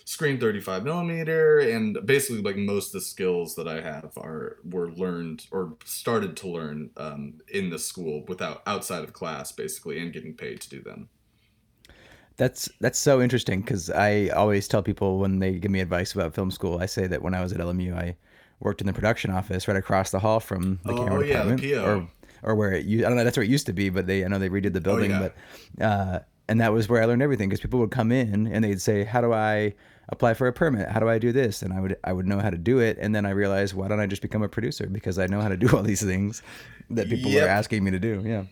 screen 0.08 0.40
35 0.40 0.84
millimeter 0.84 1.58
and 1.58 1.98
basically 2.06 2.40
like 2.40 2.56
most 2.56 2.86
of 2.88 2.92
the 2.94 3.00
skills 3.02 3.54
that 3.56 3.68
I 3.68 3.82
have 3.82 4.16
are 4.16 4.56
were 4.64 4.90
learned 4.90 5.46
or 5.50 5.76
started 5.84 6.34
to 6.38 6.48
learn 6.48 6.90
um, 6.96 7.42
in 7.48 7.68
the 7.68 7.78
school 7.78 8.24
without 8.26 8.62
outside 8.66 9.04
of 9.04 9.12
class 9.12 9.52
basically 9.52 9.98
and 10.00 10.10
getting 10.10 10.32
paid 10.34 10.62
to 10.62 10.70
do 10.70 10.80
them. 10.82 11.10
That's 12.36 12.68
that's 12.80 12.98
so 12.98 13.20
interesting 13.20 13.60
because 13.62 13.90
I 13.90 14.28
always 14.28 14.68
tell 14.68 14.82
people 14.82 15.18
when 15.18 15.40
they 15.40 15.58
give 15.58 15.72
me 15.72 15.80
advice 15.80 16.14
about 16.14 16.34
film 16.34 16.50
school, 16.52 16.78
I 16.78 16.86
say 16.86 17.06
that 17.08 17.20
when 17.20 17.34
I 17.34 17.42
was 17.42 17.52
at 17.52 17.60
LMU, 17.60 17.92
I 17.92 18.16
worked 18.60 18.80
in 18.80 18.86
the 18.86 18.92
production 18.92 19.30
office 19.32 19.66
right 19.66 19.76
across 19.76 20.10
the 20.10 20.20
hall 20.20 20.38
from 20.38 20.78
the 20.84 20.92
Oh, 20.92 20.94
camera 20.94 21.24
yeah, 21.24 21.42
the 21.42 21.54
department, 21.54 21.60
PO. 21.60 21.84
or 22.42 22.50
or 22.52 22.54
where 22.54 22.72
it 22.72 22.86
I 22.86 23.00
don't 23.08 23.16
know 23.16 23.24
that's 23.24 23.36
where 23.36 23.44
it 23.44 23.50
used 23.50 23.66
to 23.66 23.72
be, 23.72 23.90
but 23.90 24.06
they 24.06 24.24
I 24.24 24.28
know 24.28 24.38
they 24.38 24.48
redid 24.48 24.72
the 24.72 24.80
building, 24.80 25.10
Oh, 25.12 25.20
yeah. 25.20 25.28
but 25.78 25.84
uh, 25.84 26.18
and 26.48 26.60
that 26.60 26.72
was 26.72 26.88
where 26.88 27.02
I 27.02 27.06
learned 27.06 27.22
everything 27.22 27.48
because 27.48 27.60
people 27.60 27.78
would 27.80 27.90
come 27.90 28.10
in 28.12 28.46
and 28.46 28.64
they'd 28.64 28.80
say, 28.80 29.04
"How 29.04 29.20
do 29.20 29.32
I 29.32 29.74
apply 30.08 30.34
for 30.34 30.46
a 30.46 30.52
permit? 30.52 30.88
How 30.88 31.00
do 31.00 31.08
I 31.08 31.18
do 31.18 31.32
this?" 31.32 31.62
And 31.62 31.72
I 31.72 31.80
would 31.80 31.96
I 32.04 32.12
would 32.12 32.26
know 32.26 32.38
how 32.40 32.50
to 32.50 32.58
do 32.58 32.78
it, 32.78 32.98
and 33.00 33.14
then 33.14 33.26
I 33.26 33.30
realized, 33.30 33.74
why 33.74 33.88
don't 33.88 34.00
I 34.00 34.06
just 34.06 34.22
become 34.22 34.42
a 34.42 34.48
producer 34.48 34.86
because 34.86 35.18
I 35.18 35.26
know 35.26 35.40
how 35.40 35.48
to 35.48 35.56
do 35.56 35.68
all 35.76 35.82
these 35.82 36.02
things 36.02 36.42
that 36.90 37.08
people 37.08 37.30
Yep. 37.30 37.42
were 37.42 37.48
asking 37.48 37.84
me 37.84 37.90
to 37.92 37.98
do. 37.98 38.22
Yeah. 38.24 38.44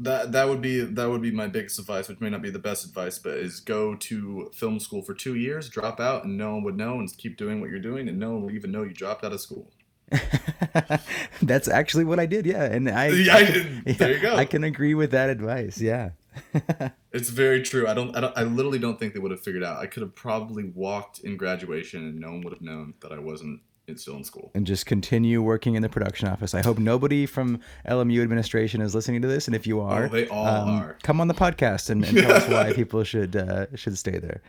That 0.00 0.32
that 0.32 0.48
would 0.48 0.60
be 0.60 0.80
that 0.80 1.08
would 1.08 1.22
be 1.22 1.30
my 1.30 1.46
biggest 1.46 1.78
advice, 1.78 2.08
which 2.08 2.20
may 2.20 2.28
not 2.28 2.42
be 2.42 2.50
the 2.50 2.58
best 2.58 2.84
advice, 2.84 3.18
but 3.20 3.34
is 3.34 3.60
go 3.60 3.94
to 3.94 4.50
film 4.52 4.80
school 4.80 5.02
for 5.02 5.14
two 5.14 5.36
years, 5.36 5.68
drop 5.68 6.00
out, 6.00 6.24
and 6.24 6.36
no 6.36 6.54
one 6.54 6.64
would 6.64 6.76
know, 6.76 6.98
and 6.98 7.08
keep 7.16 7.36
doing 7.36 7.60
what 7.60 7.70
you're 7.70 7.78
doing, 7.78 8.08
and 8.08 8.18
no 8.18 8.32
one 8.32 8.42
would 8.44 8.54
even 8.54 8.72
know 8.72 8.82
you 8.82 8.92
dropped 8.92 9.22
out 9.24 9.32
of 9.32 9.40
school. 9.40 9.70
That's 11.42 11.68
actually 11.68 12.04
what 12.04 12.18
I 12.18 12.26
did, 12.26 12.46
yeah. 12.46 12.64
And 12.64 12.88
I, 12.90 13.08
Yeah, 13.08 13.36
I 13.36 13.92
there 13.92 14.12
you 14.14 14.20
go. 14.20 14.34
I 14.42 14.44
can 14.44 14.64
agree 14.64 14.94
with 14.94 15.10
that 15.12 15.30
advice. 15.30 15.80
Yeah. 15.80 16.10
It's 17.12 17.30
very 17.30 17.62
true. 17.62 17.86
I 17.86 17.94
don't, 17.94 18.16
I 18.16 18.20
don't. 18.20 18.36
I 18.36 18.42
literally 18.42 18.78
don't 18.80 18.98
think 18.98 19.14
they 19.14 19.20
would 19.20 19.30
have 19.30 19.40
figured 19.40 19.62
out. 19.62 19.78
I 19.78 19.86
could 19.86 20.02
have 20.02 20.14
probably 20.16 20.64
walked 20.64 21.20
in 21.20 21.36
graduation, 21.36 22.02
and 22.02 22.18
no 22.18 22.32
one 22.32 22.40
would 22.42 22.52
have 22.52 22.62
known 22.62 22.94
that 23.02 23.12
I 23.12 23.20
wasn't 23.20 23.60
in, 23.86 23.96
still 23.96 24.16
in 24.16 24.24
school. 24.24 24.50
and 24.54 24.66
just 24.66 24.84
continue 24.86 25.40
working 25.42 25.76
in 25.76 25.82
the 25.82 25.88
production 25.88 26.26
office. 26.26 26.52
I 26.54 26.62
hope 26.62 26.78
nobody 26.78 27.24
from 27.26 27.60
LMU 27.88 28.20
administration 28.22 28.80
is 28.80 28.94
listening 28.96 29.22
to 29.22 29.28
this, 29.28 29.46
and 29.46 29.54
if 29.54 29.64
you 29.66 29.80
are, 29.80 30.06
Oh, 30.06 30.08
they 30.08 30.26
all 30.26 30.46
um, 30.46 30.68
are. 30.70 30.98
Come 31.04 31.20
on 31.20 31.28
the 31.28 31.34
podcast 31.34 31.88
and, 31.90 32.04
and 32.04 32.18
tell 32.18 32.32
us 32.32 32.48
why 32.48 32.72
people 32.80 33.04
should 33.04 33.36
uh, 33.36 33.66
should 33.76 33.96
stay 33.96 34.18
there. 34.18 34.42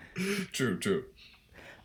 True, 0.51 0.79
true. 0.79 1.03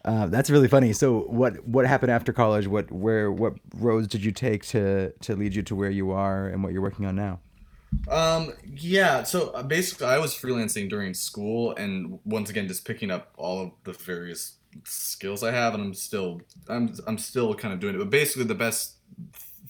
Uh, 0.03 0.27
that's 0.29 0.49
really 0.49 0.69
funny. 0.69 0.95
So, 0.95 1.25
what 1.29 1.63
what 1.67 1.87
happened 1.87 2.11
after 2.11 2.33
college? 2.33 2.67
What 2.67 2.91
where 2.91 3.31
what 3.31 3.53
roads 3.77 4.09
did 4.09 4.25
you 4.25 4.33
take 4.33 4.65
to 4.69 5.11
to 5.13 5.37
lead 5.37 5.55
you 5.55 5.63
to 5.65 5.75
where 5.75 5.91
you 5.91 6.11
are 6.13 6.49
and 6.49 6.63
what 6.65 6.73
you're 6.73 6.81
working 6.81 7.05
on 7.05 7.17
now? 7.17 7.41
Um, 8.09 8.55
yeah, 8.67 9.23
so 9.23 9.51
uh, 9.51 9.63
basically, 9.63 10.07
I 10.07 10.19
was 10.19 10.35
freelancing 10.35 10.89
during 10.89 11.15
school, 11.15 11.75
and 11.77 12.19
once 12.25 12.51
again, 12.51 12.69
just 12.69 12.85
picking 12.85 13.11
up 13.11 13.33
all 13.37 13.63
of 13.63 13.71
the 13.85 13.93
various 13.93 14.55
skills 14.85 15.43
I 15.43 15.53
have, 15.53 15.75
and 15.75 15.83
I'm 15.83 15.95
still, 15.95 16.41
I'm, 16.69 16.95
I'm 17.07 17.19
still 17.19 17.55
kind 17.55 17.75
of 17.75 17.81
doing 17.81 17.95
it. 17.95 17.99
But 17.99 18.11
basically, 18.11 18.45
the 18.45 18.55
best 18.55 18.97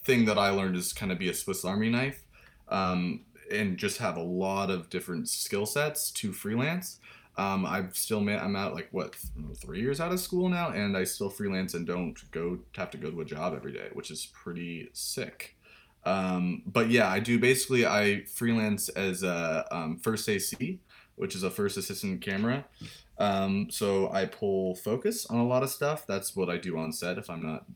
thing 0.05 0.25
that 0.27 0.39
I 0.39 0.51
learned 0.51 0.77
is 0.77 0.93
kind 0.93 1.13
of 1.13 1.19
be 1.19 1.29
a 1.29 1.35
Swiss 1.35 1.65
Army 1.65 1.91
knife, 1.91 2.23
um, 2.69 3.25
and 3.51 3.77
just 3.77 3.99
have 3.99 4.17
a 4.17 4.23
lot 4.23 4.71
of 4.71 4.89
different 4.91 5.29
skill 5.29 5.67
sets 5.67 6.11
to 6.13 6.33
freelance. 6.33 6.99
Um, 7.37 7.65
I've 7.65 7.97
still 7.97 8.21
made, 8.21 8.39
I'm 8.39 8.57
out 8.57 8.75
like 8.75 8.89
what 8.91 9.17
three 9.57 9.81
years 9.81 10.01
out 10.01 10.13
of 10.13 10.21
school 10.21 10.49
now, 10.49 10.71
and 10.71 10.97
I 10.97 11.05
still 11.05 11.31
freelance 11.31 11.75
and 11.75 11.87
don't 11.87 12.15
go 12.33 12.59
have 12.77 12.91
to 12.91 12.99
go 12.99 13.11
to 13.11 13.21
a 13.21 13.25
job 13.25 13.55
every 13.55 13.73
day, 13.73 13.89
which 13.93 14.11
is 14.11 14.27
pretty 14.27 14.91
sick. 14.93 15.57
Um, 16.05 16.63
but 16.67 16.91
yeah, 16.91 17.09
I 17.09 17.21
do 17.21 17.39
basically 17.39 17.87
I 17.87 18.25
freelance 18.25 18.89
as 18.91 19.23
a 19.23 19.67
um, 19.71 19.99
first 19.99 20.29
AC, 20.29 20.81
which 21.17 21.35
is 21.35 21.43
a 21.43 21.51
first 21.51 21.77
assistant 21.77 22.23
camera. 22.23 22.65
Um, 23.19 23.69
so 23.71 24.11
I 24.11 24.25
pull 24.25 24.75
focus 24.77 25.27
on 25.27 25.39
a 25.39 25.47
lot 25.47 25.63
of 25.63 25.71
stuff. 25.71 26.07
That's 26.07 26.35
what 26.35 26.49
I 26.49 26.57
do 26.57 26.79
on 26.79 26.93
set 26.93 27.19
if 27.19 27.29
I'm 27.29 27.43
not 27.43 27.67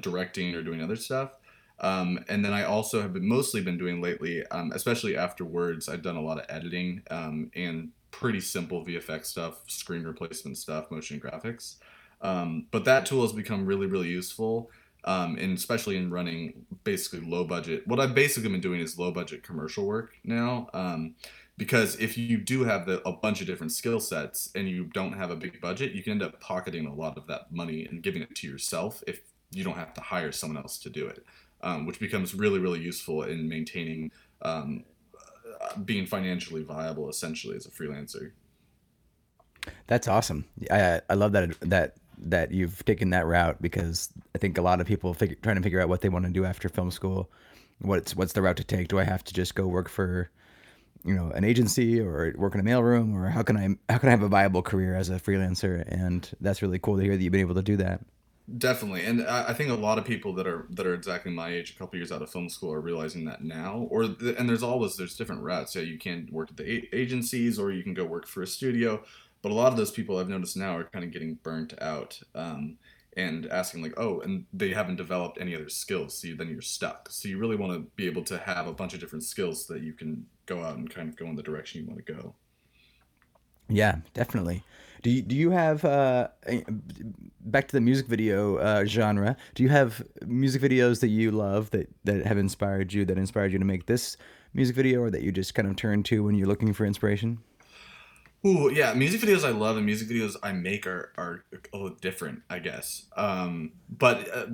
directing 0.00 0.54
or 0.54 0.62
doing 0.62 0.82
other 0.82 0.96
stuff. 0.96 1.38
Um, 1.80 2.24
and 2.28 2.44
then 2.44 2.52
I 2.52 2.64
also 2.64 3.02
have 3.02 3.12
been 3.12 3.26
mostly 3.26 3.60
been 3.60 3.78
doing 3.78 4.00
lately, 4.00 4.46
um, 4.48 4.72
especially 4.74 5.16
afterwards. 5.16 5.88
I've 5.88 6.02
done 6.02 6.16
a 6.16 6.20
lot 6.20 6.38
of 6.38 6.46
editing 6.48 7.02
um, 7.10 7.50
and 7.54 7.90
pretty 8.10 8.40
simple 8.40 8.84
VFX 8.84 9.26
stuff, 9.26 9.62
screen 9.68 10.04
replacement 10.04 10.56
stuff, 10.56 10.90
motion 10.90 11.20
graphics. 11.20 11.76
Um, 12.20 12.66
but 12.70 12.84
that 12.84 13.06
tool 13.06 13.22
has 13.22 13.32
become 13.32 13.66
really, 13.66 13.86
really 13.86 14.08
useful 14.08 14.70
um, 15.04 15.36
and 15.38 15.56
especially 15.56 15.96
in 15.96 16.10
running 16.10 16.64
basically 16.82 17.20
low 17.20 17.44
budget. 17.44 17.86
What 17.86 18.00
I've 18.00 18.14
basically 18.14 18.50
been 18.50 18.60
doing 18.60 18.80
is 18.80 18.98
low 18.98 19.10
budget 19.10 19.42
commercial 19.42 19.86
work 19.86 20.18
now, 20.24 20.68
um, 20.72 21.14
because 21.56 21.96
if 21.96 22.18
you 22.18 22.38
do 22.38 22.64
have 22.64 22.86
the, 22.86 23.06
a 23.06 23.12
bunch 23.12 23.40
of 23.40 23.46
different 23.46 23.72
skill 23.72 24.00
sets 24.00 24.50
and 24.54 24.68
you 24.68 24.84
don't 24.86 25.12
have 25.12 25.30
a 25.30 25.36
big 25.36 25.60
budget, 25.60 25.92
you 25.92 26.02
can 26.02 26.12
end 26.12 26.22
up 26.22 26.40
pocketing 26.40 26.86
a 26.86 26.94
lot 26.94 27.16
of 27.16 27.26
that 27.28 27.52
money 27.52 27.86
and 27.86 28.02
giving 28.02 28.22
it 28.22 28.34
to 28.34 28.48
yourself 28.48 29.04
if 29.06 29.20
you 29.50 29.62
don't 29.62 29.76
have 29.76 29.94
to 29.94 30.00
hire 30.00 30.32
someone 30.32 30.56
else 30.56 30.78
to 30.78 30.90
do 30.90 31.06
it, 31.06 31.24
um, 31.62 31.86
which 31.86 32.00
becomes 32.00 32.34
really 32.34 32.58
really 32.58 32.80
useful 32.80 33.22
in 33.22 33.48
maintaining 33.48 34.10
um, 34.42 34.84
being 35.84 36.06
financially 36.06 36.62
viable 36.62 37.08
essentially 37.08 37.56
as 37.56 37.66
a 37.66 37.70
freelancer. 37.70 38.32
That's 39.86 40.08
awesome. 40.08 40.46
I 40.70 41.00
I 41.08 41.14
love 41.14 41.32
that 41.32 41.58
that 41.60 41.96
that 42.18 42.52
you've 42.52 42.84
taken 42.84 43.10
that 43.10 43.26
route 43.26 43.60
because 43.60 44.10
I 44.34 44.38
think 44.38 44.58
a 44.58 44.62
lot 44.62 44.80
of 44.80 44.86
people 44.86 45.14
trying 45.14 45.56
to 45.56 45.62
figure 45.62 45.80
out 45.80 45.88
what 45.88 46.00
they 46.00 46.08
want 46.08 46.24
to 46.24 46.30
do 46.30 46.44
after 46.44 46.68
film 46.68 46.90
school. 46.90 47.30
What's 47.80 48.14
what's 48.14 48.32
the 48.32 48.42
route 48.42 48.56
to 48.58 48.64
take? 48.64 48.88
Do 48.88 48.98
I 48.98 49.04
have 49.04 49.24
to 49.24 49.34
just 49.34 49.54
go 49.54 49.66
work 49.66 49.88
for, 49.88 50.30
you 51.04 51.14
know, 51.14 51.30
an 51.30 51.44
agency 51.44 52.00
or 52.00 52.32
work 52.36 52.54
in 52.54 52.60
a 52.60 52.64
mailroom, 52.64 53.14
or 53.14 53.28
how 53.28 53.42
can 53.42 53.56
I 53.56 53.92
how 53.92 53.98
can 53.98 54.08
I 54.08 54.12
have 54.12 54.22
a 54.22 54.28
viable 54.28 54.62
career 54.62 54.94
as 54.94 55.10
a 55.10 55.18
freelancer? 55.18 55.84
And 55.88 56.30
that's 56.40 56.62
really 56.62 56.78
cool 56.78 56.96
to 56.96 57.02
hear 57.02 57.16
that 57.16 57.22
you've 57.22 57.32
been 57.32 57.40
able 57.40 57.56
to 57.56 57.62
do 57.62 57.76
that. 57.78 58.00
Definitely, 58.58 59.06
and 59.06 59.26
I, 59.26 59.48
I 59.48 59.54
think 59.54 59.70
a 59.70 59.74
lot 59.74 59.98
of 59.98 60.04
people 60.04 60.34
that 60.34 60.46
are 60.46 60.66
that 60.70 60.86
are 60.86 60.92
exactly 60.92 61.32
my 61.32 61.48
age, 61.48 61.70
a 61.70 61.78
couple 61.78 61.98
years 61.98 62.12
out 62.12 62.20
of 62.20 62.30
film 62.30 62.50
school, 62.50 62.72
are 62.74 62.80
realizing 62.80 63.24
that 63.24 63.42
now. 63.42 63.88
Or 63.90 64.02
and 64.02 64.46
there's 64.46 64.62
always 64.62 64.96
there's 64.96 65.16
different 65.16 65.42
routes. 65.42 65.74
Yeah, 65.74 65.82
you 65.82 65.96
can 65.96 66.28
work 66.30 66.50
at 66.50 66.58
the 66.58 66.86
agencies, 66.94 67.58
or 67.58 67.72
you 67.72 67.82
can 67.82 67.94
go 67.94 68.04
work 68.04 68.26
for 68.26 68.42
a 68.42 68.46
studio. 68.46 69.02
But 69.44 69.52
a 69.52 69.54
lot 69.54 69.70
of 69.70 69.76
those 69.76 69.90
people 69.90 70.16
I've 70.16 70.30
noticed 70.30 70.56
now 70.56 70.74
are 70.74 70.84
kind 70.84 71.04
of 71.04 71.12
getting 71.12 71.34
burnt 71.42 71.74
out 71.82 72.18
um, 72.34 72.78
and 73.14 73.44
asking 73.48 73.82
like, 73.82 73.92
oh, 73.98 74.20
and 74.20 74.46
they 74.54 74.70
haven't 74.70 74.96
developed 74.96 75.36
any 75.38 75.54
other 75.54 75.68
skills. 75.68 76.18
So 76.18 76.28
you, 76.28 76.34
then 76.34 76.48
you're 76.48 76.62
stuck. 76.62 77.10
So 77.10 77.28
you 77.28 77.36
really 77.36 77.54
want 77.54 77.74
to 77.74 77.80
be 77.94 78.06
able 78.06 78.24
to 78.24 78.38
have 78.38 78.66
a 78.66 78.72
bunch 78.72 78.94
of 78.94 79.00
different 79.00 79.22
skills 79.22 79.66
so 79.66 79.74
that 79.74 79.82
you 79.82 79.92
can 79.92 80.24
go 80.46 80.62
out 80.62 80.78
and 80.78 80.88
kind 80.88 81.10
of 81.10 81.16
go 81.16 81.26
in 81.26 81.36
the 81.36 81.42
direction 81.42 81.82
you 81.82 81.86
want 81.86 82.06
to 82.06 82.10
go. 82.10 82.34
Yeah, 83.68 83.96
definitely. 84.14 84.64
Do 85.02 85.10
you, 85.10 85.20
do 85.20 85.36
you 85.36 85.50
have 85.50 85.84
uh, 85.84 86.28
back 87.40 87.68
to 87.68 87.72
the 87.72 87.82
music 87.82 88.06
video 88.06 88.56
uh, 88.56 88.86
genre? 88.86 89.36
Do 89.54 89.62
you 89.62 89.68
have 89.68 90.02
music 90.24 90.62
videos 90.62 91.00
that 91.00 91.08
you 91.08 91.30
love 91.30 91.70
that 91.72 91.90
that 92.04 92.24
have 92.24 92.38
inspired 92.38 92.94
you 92.94 93.04
that 93.04 93.18
inspired 93.18 93.52
you 93.52 93.58
to 93.58 93.64
make 93.66 93.84
this 93.84 94.16
music 94.54 94.74
video, 94.74 95.02
or 95.02 95.10
that 95.10 95.20
you 95.20 95.30
just 95.30 95.54
kind 95.54 95.68
of 95.68 95.76
turn 95.76 96.02
to 96.04 96.24
when 96.24 96.34
you're 96.34 96.48
looking 96.48 96.72
for 96.72 96.86
inspiration? 96.86 97.40
Ooh, 98.46 98.70
yeah, 98.72 98.92
music 98.92 99.22
videos 99.22 99.42
I 99.42 99.50
love 99.50 99.76
and 99.76 99.86
music 99.86 100.08
videos 100.08 100.36
I 100.42 100.52
make 100.52 100.86
are 100.86 101.12
are 101.16 101.44
a 101.72 101.76
little 101.76 101.96
different, 101.96 102.42
I 102.50 102.58
guess. 102.58 103.06
Um, 103.16 103.72
but 103.88 104.28
uh, 104.36 104.46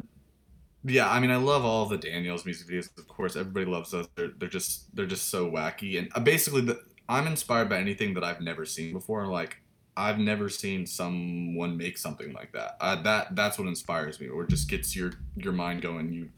yeah, 0.85 1.11
I 1.11 1.20
mean, 1.20 1.30
I 1.30 1.37
love 1.37 1.64
all 1.64 1.87
the 1.87 1.99
Daniels 1.99 2.44
music 2.47 2.68
videos. 2.68 2.88
Of 2.99 3.09
course, 3.09 3.37
everybody 3.37 3.66
loves 3.66 3.90
those. 3.90 4.09
They're 4.16 4.32
they're 4.38 4.49
just 4.49 4.94
they're 4.97 5.06
just 5.06 5.30
so 5.30 5.50
wacky, 5.50 5.99
and 5.99 6.11
uh, 6.14 6.20
basically, 6.20 6.62
the, 6.62 6.80
I'm 7.09 7.26
inspired 7.26 7.68
by 7.68 7.78
anything 7.80 8.14
that 8.14 8.25
I've 8.25 8.40
never 8.40 8.64
seen 8.64 8.92
before. 8.92 9.26
Like 9.26 9.59
I've 9.97 10.18
never 10.18 10.49
seen 10.49 10.87
someone 10.87 11.76
make 11.76 11.99
something 11.99 12.32
like 12.32 12.52
that. 12.52 12.76
Uh, 12.80 13.02
that 13.02 13.37
that's 13.37 13.59
what 13.59 13.68
inspires 13.68 14.20
me, 14.20 14.28
or 14.28 14.47
just 14.47 14.70
gets 14.70 14.97
your 14.97 15.12
your 15.37 15.52
mind 15.52 15.82
going. 15.82 16.12
You 16.12 16.30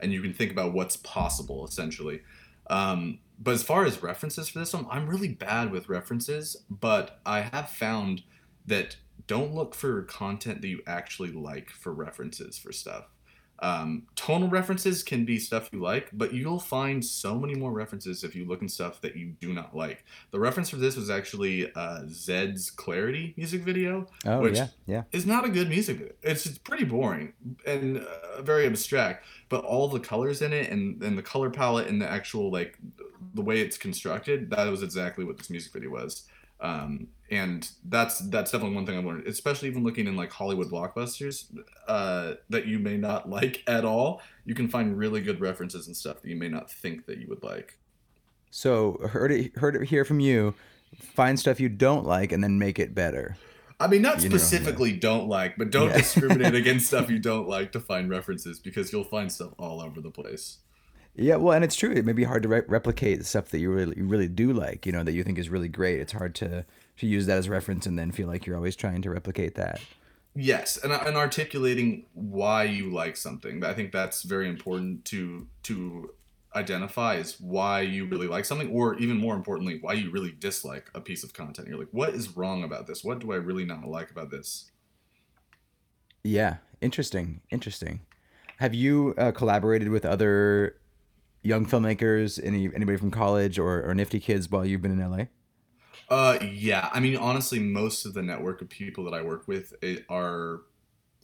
and 0.00 0.12
you 0.12 0.22
can 0.22 0.32
think 0.34 0.52
about 0.52 0.72
what's 0.74 0.96
possible 0.98 1.66
essentially. 1.66 2.22
Um, 2.68 3.18
but 3.40 3.54
as 3.54 3.62
far 3.62 3.84
as 3.84 4.02
references 4.02 4.48
for 4.50 4.58
this 4.58 4.74
one, 4.74 4.86
I'm 4.90 5.08
really 5.08 5.28
bad 5.28 5.72
with 5.72 5.88
references. 5.88 6.56
But 6.68 7.20
I 7.24 7.40
have 7.40 7.70
found 7.70 8.22
that 8.66 8.96
don't 9.26 9.54
look 9.54 9.74
for 9.74 10.02
content 10.02 10.60
that 10.60 10.68
you 10.68 10.82
actually 10.86 11.32
like 11.32 11.70
for 11.70 11.92
references 11.92 12.58
for 12.58 12.70
stuff. 12.70 13.06
Um, 13.62 14.06
tonal 14.16 14.48
references 14.48 15.02
can 15.02 15.26
be 15.26 15.38
stuff 15.38 15.68
you 15.70 15.80
like, 15.80 16.08
but 16.14 16.32
you'll 16.32 16.58
find 16.58 17.04
so 17.04 17.38
many 17.38 17.54
more 17.54 17.72
references 17.72 18.24
if 18.24 18.34
you 18.34 18.46
look 18.46 18.62
in 18.62 18.68
stuff 18.68 19.02
that 19.02 19.16
you 19.16 19.32
do 19.38 19.52
not 19.52 19.76
like. 19.76 20.04
The 20.30 20.40
reference 20.40 20.70
for 20.70 20.76
this 20.76 20.96
was 20.96 21.10
actually 21.10 21.70
uh, 21.74 22.04
Zedd's 22.06 22.70
Clarity 22.70 23.34
music 23.36 23.62
video, 23.62 24.06
Oh 24.24 24.40
which 24.40 24.56
yeah, 24.56 24.68
yeah. 24.86 25.02
is 25.12 25.26
not 25.26 25.44
a 25.44 25.50
good 25.50 25.68
music 25.68 25.98
video. 25.98 26.14
It's, 26.22 26.46
it's 26.46 26.56
pretty 26.56 26.84
boring 26.84 27.34
and 27.66 27.98
uh, 27.98 28.40
very 28.40 28.64
abstract, 28.64 29.26
but 29.50 29.62
all 29.62 29.88
the 29.88 30.00
colors 30.00 30.40
in 30.40 30.54
it 30.54 30.70
and, 30.70 31.02
and 31.02 31.18
the 31.18 31.22
color 31.22 31.50
palette 31.50 31.88
and 31.88 32.00
the 32.00 32.10
actual, 32.10 32.50
like, 32.50 32.78
the 33.34 33.42
way 33.42 33.60
it's 33.60 33.76
constructed, 33.78 34.50
that 34.50 34.68
was 34.68 34.82
exactly 34.82 35.24
what 35.24 35.38
this 35.38 35.50
music 35.50 35.72
video 35.72 35.90
was. 35.90 36.24
Um, 36.60 37.08
and 37.30 37.68
that's 37.88 38.18
that's 38.18 38.50
definitely 38.50 38.74
one 38.76 38.84
thing 38.84 38.98
I've 38.98 39.04
learned, 39.04 39.26
especially 39.26 39.68
even 39.68 39.82
looking 39.82 40.06
in 40.06 40.14
like 40.16 40.30
Hollywood 40.30 40.70
blockbusters 40.70 41.44
uh, 41.88 42.34
that 42.50 42.66
you 42.66 42.78
may 42.78 42.96
not 42.98 43.30
like 43.38 43.62
at 43.66 43.84
all. 43.84 44.20
You 44.44 44.54
can 44.54 44.68
find 44.68 44.98
really 44.98 45.20
good 45.22 45.40
references 45.40 45.86
and 45.86 45.96
stuff 45.96 46.20
that 46.22 46.28
you 46.28 46.36
may 46.36 46.48
not 46.48 46.70
think 46.70 47.06
that 47.06 47.18
you 47.18 47.28
would 47.28 47.42
like. 47.42 47.78
So 48.50 48.98
heard 49.10 49.32
it 49.32 49.56
heard 49.56 49.76
it 49.76 49.84
here 49.88 50.04
from 50.04 50.20
you. 50.20 50.54
Find 50.96 51.38
stuff 51.38 51.60
you 51.60 51.68
don't 51.68 52.04
like 52.04 52.32
and 52.32 52.42
then 52.42 52.58
make 52.58 52.78
it 52.78 52.94
better. 52.94 53.36
I 53.78 53.86
mean, 53.86 54.02
not 54.02 54.22
You 54.22 54.28
know, 54.28 54.34
yeah. 54.34 54.38
specifically 54.38 54.92
don't 54.92 55.28
like, 55.28 55.56
but 55.56 55.70
don't 55.70 55.88
Yeah. 55.90 55.98
discriminate 55.98 56.54
against 56.62 56.88
stuff 56.88 57.08
you 57.08 57.18
don't 57.18 57.48
like 57.48 57.72
to 57.72 57.80
find 57.80 58.10
references 58.10 58.58
because 58.58 58.92
you'll 58.92 59.04
find 59.04 59.32
stuff 59.32 59.52
all 59.58 59.80
over 59.80 60.00
the 60.02 60.10
place. 60.10 60.58
Yeah, 61.14 61.36
well, 61.36 61.52
and 61.52 61.64
it's 61.64 61.76
true. 61.76 61.90
It 61.90 62.04
may 62.04 62.12
be 62.12 62.24
hard 62.24 62.42
to 62.44 62.48
re- 62.48 62.62
replicate 62.68 63.26
stuff 63.26 63.48
that 63.50 63.58
you 63.58 63.70
really 63.70 63.96
you 63.96 64.06
really 64.06 64.28
do 64.28 64.52
like, 64.52 64.86
you 64.86 64.92
know, 64.92 65.02
that 65.02 65.12
you 65.12 65.22
think 65.22 65.38
is 65.38 65.48
really 65.48 65.68
great. 65.68 66.00
It's 66.00 66.12
hard 66.12 66.34
to 66.36 66.64
to 66.98 67.06
use 67.06 67.26
that 67.26 67.38
as 67.38 67.48
reference 67.48 67.86
and 67.86 67.98
then 67.98 68.12
feel 68.12 68.28
like 68.28 68.46
you're 68.46 68.56
always 68.56 68.76
trying 68.76 69.02
to 69.02 69.10
replicate 69.10 69.54
that. 69.56 69.80
Yes, 70.34 70.76
and, 70.76 70.92
and 70.92 71.16
articulating 71.16 72.06
why 72.14 72.64
you 72.64 72.90
like 72.90 73.16
something. 73.16 73.64
I 73.64 73.74
think 73.74 73.90
that's 73.90 74.22
very 74.22 74.48
important 74.48 75.04
to 75.06 75.48
to 75.64 76.14
identify 76.54 77.14
is 77.16 77.40
why 77.40 77.80
you 77.80 78.06
really 78.06 78.26
like 78.26 78.44
something, 78.44 78.70
or 78.70 78.96
even 78.96 79.16
more 79.16 79.34
importantly, 79.34 79.78
why 79.80 79.92
you 79.94 80.10
really 80.10 80.32
dislike 80.32 80.90
a 80.94 81.00
piece 81.00 81.24
of 81.24 81.32
content. 81.32 81.68
You're 81.68 81.78
like, 81.78 81.88
what 81.92 82.10
is 82.10 82.36
wrong 82.36 82.64
about 82.64 82.86
this? 82.86 83.04
What 83.04 83.18
do 83.18 83.32
I 83.32 83.36
really 83.36 83.64
not 83.64 83.84
like 83.84 84.10
about 84.10 84.30
this? 84.30 84.70
Yeah, 86.22 86.56
interesting, 86.80 87.40
interesting. 87.50 88.00
Have 88.58 88.74
you 88.74 89.14
uh, 89.16 89.32
collaborated 89.32 89.88
with 89.88 90.04
other 90.04 90.76
young 91.42 91.66
filmmakers, 91.66 92.40
any 92.42 92.70
anybody 92.74 92.98
from 92.98 93.10
college 93.10 93.58
or, 93.58 93.82
or 93.82 93.94
NFFTY 93.94 94.22
kids 94.22 94.50
while 94.50 94.64
you've 94.64 94.82
been 94.82 94.98
in 94.98 95.10
LA? 95.10 95.24
Uh, 96.08 96.38
yeah. 96.42 96.88
I 96.92 97.00
mean, 97.00 97.16
honestly, 97.16 97.60
most 97.60 98.04
of 98.04 98.14
the 98.14 98.22
network 98.22 98.60
of 98.62 98.68
people 98.68 99.04
that 99.04 99.14
I 99.14 99.22
work 99.22 99.46
with 99.46 99.72
are 100.08 100.62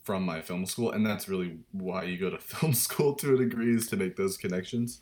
from 0.03 0.23
my 0.23 0.41
film 0.41 0.65
school, 0.65 0.91
and 0.91 1.05
that's 1.05 1.27
really 1.27 1.57
why 1.71 2.03
you 2.03 2.17
go 2.17 2.29
to 2.29 2.37
film 2.39 2.73
school 2.73 3.13
to 3.15 3.35
a 3.35 3.37
degree 3.37 3.75
is 3.75 3.87
to 3.87 3.97
make 3.97 4.15
those 4.15 4.37
connections. 4.37 5.01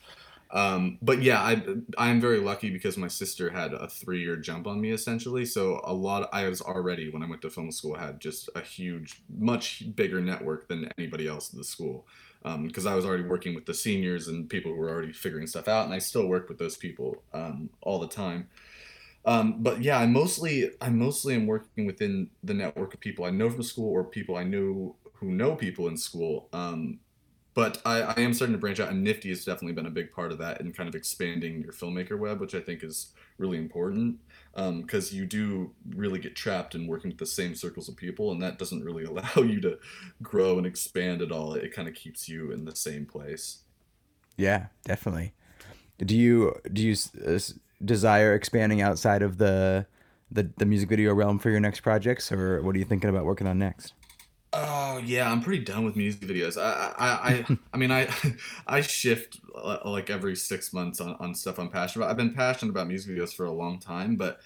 Um, 0.52 1.00
but 1.02 1.22
yeah, 1.22 1.42
I 1.42 1.64
I'm 1.98 2.22
very 2.22 2.40
lucky 2.40 2.70
because 2.70 2.98
my 2.98 3.08
sister 3.08 3.50
had 3.50 3.74
a 3.74 3.88
three 3.88 4.22
year 4.22 4.36
jump 4.36 4.68
on 4.68 4.80
me 4.80 4.92
essentially. 4.92 5.46
So 5.46 5.82
a 5.84 5.94
lot 5.94 6.24
of, 6.24 6.30
I 6.32 6.48
was 6.48 6.62
already 6.62 7.10
when 7.10 7.24
I 7.24 7.28
went 7.28 7.42
to 7.42 7.50
film 7.50 7.72
school 7.72 7.96
had 7.96 8.20
just 8.20 8.50
a 8.56 8.62
huge, 8.62 9.22
much 9.38 9.84
bigger 9.96 10.22
network 10.22 10.68
than 10.68 10.90
anybody 10.98 11.28
else 11.28 11.52
in 11.52 11.60
the 11.60 11.66
school. 11.66 12.08
Because 12.46 12.86
I 12.86 12.94
was 12.94 13.06
already 13.06 13.24
working 13.24 13.56
with 13.56 13.66
the 13.66 13.74
seniors 13.74 14.28
and 14.28 14.48
people 14.48 14.72
who 14.72 14.78
were 14.78 14.90
already 14.90 15.14
figuring 15.14 15.48
stuff 15.48 15.68
out, 15.68 15.86
and 15.86 15.94
I 15.94 16.00
still 16.00 16.28
work 16.28 16.48
with 16.48 16.60
those 16.60 16.78
people 16.78 17.24
um, 17.34 17.70
all 17.82 18.00
the 18.00 18.08
time. 18.08 18.48
Um, 19.26 19.64
but 19.64 19.82
yeah, 19.82 19.98
I 19.98 20.06
mostly 20.06 20.70
I 20.80 20.90
mostly 20.90 21.34
am 21.34 21.48
working 21.48 21.88
within 21.88 22.30
the 22.44 22.54
network 22.54 22.94
of 22.94 23.00
people 23.00 23.26
I 23.26 23.32
know 23.32 23.50
from 23.50 23.64
school 23.64 23.92
or 23.92 24.04
people 24.04 24.38
I 24.38 24.44
know 24.44 24.96
who 25.14 25.32
know 25.32 25.56
people 25.56 25.88
in 25.88 25.98
school. 25.98 26.48
Um, 26.54 27.00
but 27.56 27.82
I, 27.86 28.02
I 28.02 28.20
am 28.20 28.34
starting 28.34 28.54
to 28.54 28.60
branch 28.60 28.82
out, 28.82 28.90
and 28.90 29.08
NFFTY 29.08 29.30
has 29.30 29.46
definitely 29.46 29.74
been 29.74 29.86
a 29.86 29.92
big 29.92 30.12
part 30.12 30.32
of 30.32 30.38
that 30.40 30.60
in 30.60 30.74
kind 30.74 30.90
of 30.90 30.94
expanding 30.94 31.62
your 31.62 31.72
filmmaker 31.72 32.20
web, 32.20 32.42
which 32.42 32.54
I 32.54 32.60
think 32.60 32.84
is 32.84 33.14
really 33.38 33.58
important 33.58 34.20
because 34.56 35.14
you 35.14 35.26
do 35.26 35.72
really 35.96 36.20
get 36.20 36.36
trapped 36.36 36.76
in 36.76 36.88
working 36.88 37.12
with 37.12 37.20
the 37.20 37.26
same 37.26 37.56
circles 37.56 37.90
of 37.90 37.98
people, 37.98 38.32
and 38.32 38.42
that 38.42 38.58
doesn't 38.58 38.84
really 38.84 39.04
allow 39.06 39.36
you 39.38 39.60
to 39.62 39.78
grow 40.22 40.58
and 40.58 40.66
expand 40.66 41.22
at 41.22 41.32
all. 41.32 41.54
It 41.54 41.74
kind 41.74 41.88
of 41.88 41.94
keeps 41.94 42.30
you 42.30 42.52
in 42.52 42.66
the 42.66 42.76
same 42.76 43.06
place. 43.06 43.60
Yeah, 44.38 44.68
definitely. 44.84 45.34
Do 45.98 46.16
you 46.16 46.60
do 46.72 46.82
you 46.82 46.96
uh, 47.26 47.40
desire 47.84 48.34
expanding 48.34 48.82
outside 48.82 49.22
of 49.22 49.38
the, 49.38 49.86
the 50.32 50.50
the 50.58 50.66
music 50.66 50.90
video 50.90 51.14
realm 51.14 51.40
for 51.40 51.50
your 51.50 51.60
next 51.60 51.82
projects, 51.82 52.32
or 52.32 52.62
what 52.62 52.76
are 52.76 52.80
you 52.80 52.86
thinking 52.86 53.10
about 53.10 53.26
working 53.26 53.48
on 53.48 53.60
next? 53.60 53.94
Oh 54.58 55.02
yeah, 55.04 55.30
I'm 55.30 55.42
pretty 55.42 55.64
done 55.66 55.84
with 55.84 55.96
music 55.98 56.22
videos. 56.22 56.58
I 56.62 56.94
I 56.98 57.30
I, 57.32 57.58
I 57.74 57.78
mean 57.78 57.92
I 57.92 58.08
I 58.68 58.82
shift 58.82 59.40
uh, 59.54 59.80
like 59.84 60.10
every 60.10 60.36
six 60.36 60.72
months 60.72 61.02
on, 61.02 61.16
on 61.20 61.36
stuff 61.36 61.60
I'm 61.60 61.70
passionate 61.70 62.06
about. 62.06 62.12
I've 62.12 62.18
been 62.18 62.34
passionate 62.34 62.72
about 62.72 62.88
music 62.88 63.16
videos 63.16 63.34
for 63.36 63.46
a 63.46 63.52
long 63.52 63.80
time, 63.80 64.16
but 64.16 64.40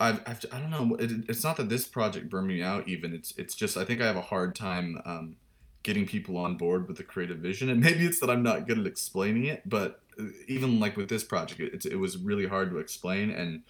I've, 0.00 0.22
I've 0.26 0.44
I 0.52 0.60
don't 0.60 0.70
know. 0.70 0.96
It, 0.96 1.12
it's 1.28 1.44
not 1.44 1.56
that 1.58 1.68
this 1.68 1.86
project 1.86 2.30
burned 2.30 2.48
me 2.48 2.62
out. 2.62 2.88
Even 2.88 3.14
it's 3.14 3.32
it's 3.38 3.54
just 3.54 3.76
I 3.76 3.84
think 3.84 4.00
I 4.00 4.06
have 4.06 4.16
a 4.16 4.22
hard 4.22 4.56
time 4.56 5.00
um, 5.04 5.36
getting 5.84 6.06
people 6.06 6.36
on 6.38 6.56
board 6.56 6.88
with 6.88 6.96
the 6.96 7.04
creative 7.04 7.38
vision, 7.38 7.70
and 7.70 7.80
maybe 7.84 8.06
it's 8.06 8.20
that 8.20 8.30
I'm 8.30 8.42
not 8.42 8.66
good 8.66 8.78
at 8.78 8.86
explaining 8.86 9.46
it. 9.46 9.62
But 9.68 10.00
uh, 10.18 10.24
even 10.48 10.80
like 10.80 10.96
with 10.96 11.08
this 11.08 11.24
project, 11.24 11.60
it, 11.60 11.86
it 11.86 11.96
was 11.96 12.18
really 12.18 12.46
hard 12.46 12.70
to 12.70 12.78
explain 12.78 13.30
and 13.30 13.62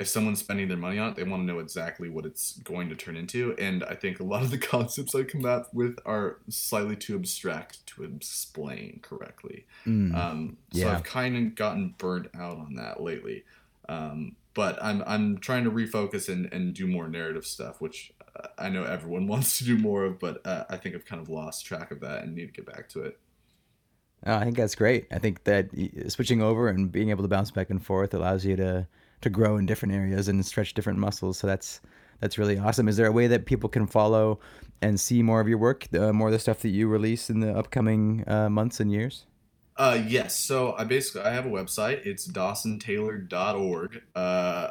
if 0.00 0.08
someone's 0.08 0.40
spending 0.40 0.68
their 0.68 0.78
money 0.78 0.98
on 0.98 1.10
it, 1.10 1.16
they 1.16 1.24
want 1.24 1.42
to 1.42 1.46
know 1.46 1.60
exactly 1.60 2.08
what 2.08 2.26
it's 2.26 2.58
going 2.58 2.88
to 2.88 2.96
turn 2.96 3.16
into. 3.16 3.54
And 3.58 3.84
I 3.84 3.94
think 3.94 4.18
a 4.20 4.24
lot 4.24 4.42
of 4.42 4.50
the 4.50 4.58
concepts 4.74 5.14
I 5.14 5.24
come 5.24 5.44
up 5.46 5.72
with 5.74 5.98
are 6.06 6.38
slightly 6.48 6.96
too 6.96 7.16
abstract 7.16 7.86
to 7.88 8.04
explain 8.04 9.00
correctly. 9.02 9.66
Mm, 9.86 10.14
Um, 10.14 10.58
so 10.72 10.88
yeah. 10.88 10.90
I've 10.90 11.04
kind 11.04 11.36
of 11.36 11.54
gotten 11.54 11.94
burnt 11.98 12.28
out 12.34 12.58
on 12.58 12.74
that 12.76 13.02
lately. 13.02 13.44
Um, 13.88 14.36
but 14.54 14.82
I'm 14.82 15.02
I'm 15.06 15.38
trying 15.38 15.64
to 15.64 15.70
refocus 15.70 16.28
and, 16.28 16.52
and 16.52 16.74
do 16.74 16.86
more 16.86 17.08
narrative 17.08 17.46
stuff, 17.46 17.80
which 17.80 18.12
uh, 18.36 18.48
I 18.58 18.68
know 18.68 18.84
everyone 18.84 19.26
wants 19.28 19.58
to 19.58 19.64
do 19.64 19.78
more 19.78 20.04
of, 20.04 20.18
but 20.18 20.44
uh, 20.46 20.64
I 20.70 20.76
think 20.76 20.94
I've 20.94 21.04
kind 21.06 21.22
of 21.22 21.28
lost 21.28 21.64
track 21.66 21.90
of 21.90 22.00
that 22.00 22.22
and 22.24 22.34
need 22.34 22.46
to 22.46 22.52
get 22.52 22.66
back 22.66 22.88
to 22.90 23.02
it. 23.02 23.18
Oh, 24.26 24.34
I 24.34 24.44
think 24.44 24.56
that's 24.56 24.74
great. 24.74 25.06
I 25.10 25.18
think 25.18 25.44
that 25.44 25.70
switching 26.08 26.42
over 26.42 26.68
and 26.68 26.92
being 26.92 27.10
able 27.10 27.22
to 27.22 27.28
bounce 27.28 27.50
back 27.50 27.70
and 27.70 27.84
forth 27.84 28.12
allows 28.12 28.44
you 28.44 28.54
to 28.56 28.86
to 29.22 29.30
grow 29.30 29.56
in 29.56 29.66
different 29.66 29.94
areas 29.94 30.28
and 30.28 30.44
stretch 30.44 30.74
different 30.74 30.98
muscles. 30.98 31.38
So 31.38 31.46
that's 31.46 31.80
that's 32.20 32.38
really 32.38 32.58
awesome. 32.58 32.88
Is 32.88 32.96
there 32.96 33.06
a 33.06 33.12
way 33.12 33.26
that 33.26 33.46
people 33.46 33.68
can 33.68 33.86
follow 33.86 34.40
and 34.82 35.00
see 35.00 35.22
more 35.22 35.40
of 35.40 35.48
your 35.48 35.58
work, 35.58 35.86
uh, 35.94 36.12
more 36.12 36.28
of 36.28 36.32
the 36.32 36.38
stuff 36.38 36.60
that 36.60 36.68
you 36.68 36.88
release 36.88 37.30
in 37.30 37.40
the 37.40 37.56
upcoming 37.56 38.24
uh, 38.26 38.48
months 38.50 38.80
and 38.80 38.92
years? 38.92 39.24
Uh, 39.76 40.02
yes. 40.06 40.36
So 40.36 40.74
I 40.76 40.84
basically 40.84 41.22
I 41.22 41.32
have 41.32 41.46
a 41.46 41.50
website. 41.50 42.04
It's 42.06 42.28
dawsontaylor.org. 42.28 44.02
Uh, 44.14 44.70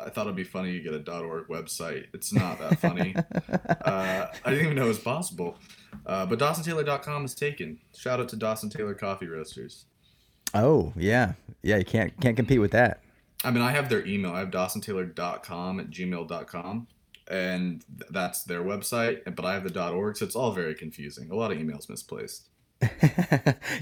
I 0.00 0.10
thought 0.10 0.26
it'd 0.26 0.36
be 0.36 0.44
funny 0.44 0.72
to 0.72 0.80
get 0.80 0.94
a 0.94 1.20
.org 1.20 1.48
website. 1.48 2.06
It's 2.12 2.32
not 2.32 2.58
that 2.60 2.78
funny. 2.78 3.14
uh, 3.84 4.26
I 4.44 4.50
didn't 4.50 4.64
even 4.64 4.76
know 4.76 4.84
it 4.84 4.88
was 4.88 4.98
possible. 4.98 5.58
Uh, 6.06 6.24
but 6.26 6.38
DawsonTaylor.com 6.38 7.24
is 7.24 7.34
taken. 7.34 7.78
Shout 7.96 8.20
out 8.20 8.28
to 8.28 8.36
Dawson 8.36 8.70
Taylor 8.70 8.94
Coffee 8.94 9.26
Roasters. 9.26 9.86
Oh 10.54 10.92
yeah, 10.96 11.32
yeah. 11.62 11.76
You 11.76 11.84
can't 11.84 12.18
can't 12.20 12.36
compete 12.36 12.60
with 12.60 12.70
that. 12.70 13.02
I 13.44 13.50
mean, 13.50 13.62
I 13.62 13.70
have 13.70 13.88
their 13.88 14.04
email. 14.06 14.32
I 14.32 14.40
have 14.40 14.50
DawsonTaylor.com 14.50 15.80
at 15.80 15.90
gmail.com, 15.90 16.86
and 17.30 17.84
that's 18.10 18.42
their 18.44 18.62
website. 18.62 19.34
But 19.34 19.44
I 19.44 19.54
have 19.54 19.72
the 19.72 19.88
.org, 19.90 20.16
so 20.16 20.24
it's 20.24 20.34
all 20.36 20.52
very 20.52 20.74
confusing. 20.74 21.30
A 21.30 21.34
lot 21.36 21.52
of 21.52 21.58
emails 21.58 21.88
misplaced. 21.88 22.48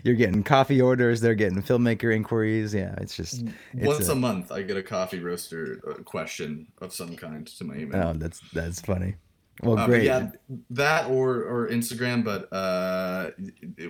You're 0.05 0.15
getting 0.15 0.43
coffee 0.43 0.81
orders. 0.81 1.21
They're 1.21 1.35
getting 1.35 1.63
filmmaker 1.63 2.15
inquiries. 2.15 2.75
Yeah, 2.75 2.95
it's 2.99 3.15
just 3.15 3.45
it's 3.75 3.87
Once 3.87 4.09
a, 4.09 4.15
month, 4.15 4.51
I 4.51 4.63
get 4.63 4.77
a 4.77 4.83
coffee 4.83 5.21
roaster 5.21 5.81
uh, 5.89 6.03
question 6.03 6.67
of 6.81 6.95
some 6.95 7.15
kind 7.17 7.47
to 7.47 7.65
my 7.65 7.77
email. 7.77 8.09
Oh, 8.09 8.13
that's 8.15 8.41
that's 8.53 8.81
funny. 8.81 9.17
Well, 9.63 9.79
Uh, 9.79 9.87
great. 9.87 10.05
yeah, 10.05 10.31
that 10.71 11.11
or 11.11 11.43
or 11.45 11.69
Instagram, 11.69 12.25
but 12.25 12.51
uh, 12.53 13.31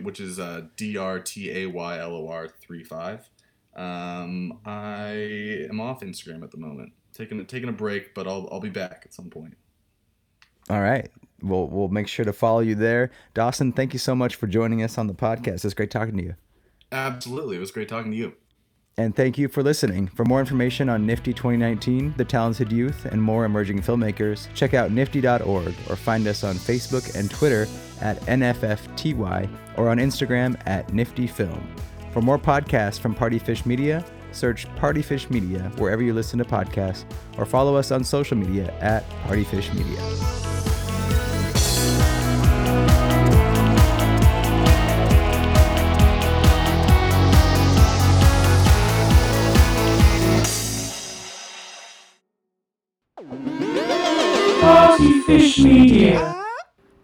which 0.03 0.21
is 0.21 0.39
uh, 0.39 0.63
D 0.77 0.97
R 0.97 1.19
T 1.21 1.51
A 1.63 1.67
Y 1.67 1.99
L 1.99 2.15
O 2.15 2.29
R 2.29 2.49
three 2.61 2.85
five. 2.85 3.29
Um, 3.77 4.59
I 4.65 5.67
am 5.69 5.81
off 5.81 6.01
Instagram 6.01 6.43
at 6.43 6.51
the 6.51 6.57
moment, 6.57 6.93
taking 7.13 7.45
taking 7.47 7.69
a 7.69 7.73
break, 7.73 8.15
but 8.15 8.27
I'll 8.27 8.49
I'll 8.51 8.61
be 8.61 8.71
back 8.71 9.03
at 9.05 9.13
some 9.15 9.31
point. 9.31 9.57
All 10.71 10.81
right. 10.81 11.11
We'll 11.43 11.69
we'll 11.69 11.89
make 11.89 12.09
sure 12.09 12.25
to 12.25 12.33
follow 12.33 12.61
you 12.61 12.75
there. 12.75 13.11
Dawson, 13.35 13.73
thank 13.73 13.93
you 13.93 13.99
so 13.99 14.15
much 14.15 14.37
for 14.37 14.47
joining 14.47 14.83
us 14.83 14.97
on 14.97 15.07
the 15.07 15.15
podcast. 15.15 15.65
It's 15.65 15.75
great 15.75 15.91
talking 15.91 16.17
to 16.17 16.23
you. 16.23 16.35
Absolutely, 16.91 17.57
it 17.57 17.61
was 17.61 17.71
great 17.71 17.89
talking 17.89 18.11
to 18.11 18.17
you. 18.17 18.33
And 18.99 19.15
thank 19.15 19.37
you 19.37 19.49
for 19.49 19.63
listening. 19.63 20.09
For 20.09 20.25
more 20.25 20.41
information 20.41 20.89
on 20.89 21.07
NFFTY 21.07 21.37
2019, 21.37 22.15
the 22.17 22.25
talented 22.25 22.73
youth, 22.73 23.05
and 23.05 23.23
more 23.23 23.45
emerging 23.45 23.83
filmmakers, 23.83 24.49
check 24.55 24.73
out 24.73 24.91
nifty.org 24.91 25.75
or 25.91 25.97
find 25.97 26.27
us 26.27 26.43
on 26.43 26.55
Facebook 26.55 27.15
and 27.15 27.31
Twitter 27.31 27.69
at 28.01 28.19
NFFTY 28.23 29.51
or 29.77 29.91
on 29.91 29.99
Instagram 29.99 30.59
at 30.65 30.89
NiftyFilm. 30.89 31.63
For 32.17 32.23
more 32.23 32.39
podcasts 32.39 32.99
from 32.99 33.15
Partyfish 33.15 33.67
Media, 33.67 34.03
search 34.33 34.67
Partyfish 34.77 35.29
Media 35.29 35.71
wherever 35.77 36.03
you 36.03 36.15
listen 36.15 36.39
to 36.39 36.47
podcasts 36.47 37.05
or 37.37 37.45
follow 37.45 37.77
us 37.77 37.91
on 37.91 38.03
social 38.05 38.39
media 38.39 38.73
at 38.81 39.07
Partyfish 39.27 39.71
Media. 39.75 40.01
Partyfish 54.63 55.63
Media. 55.63 56.36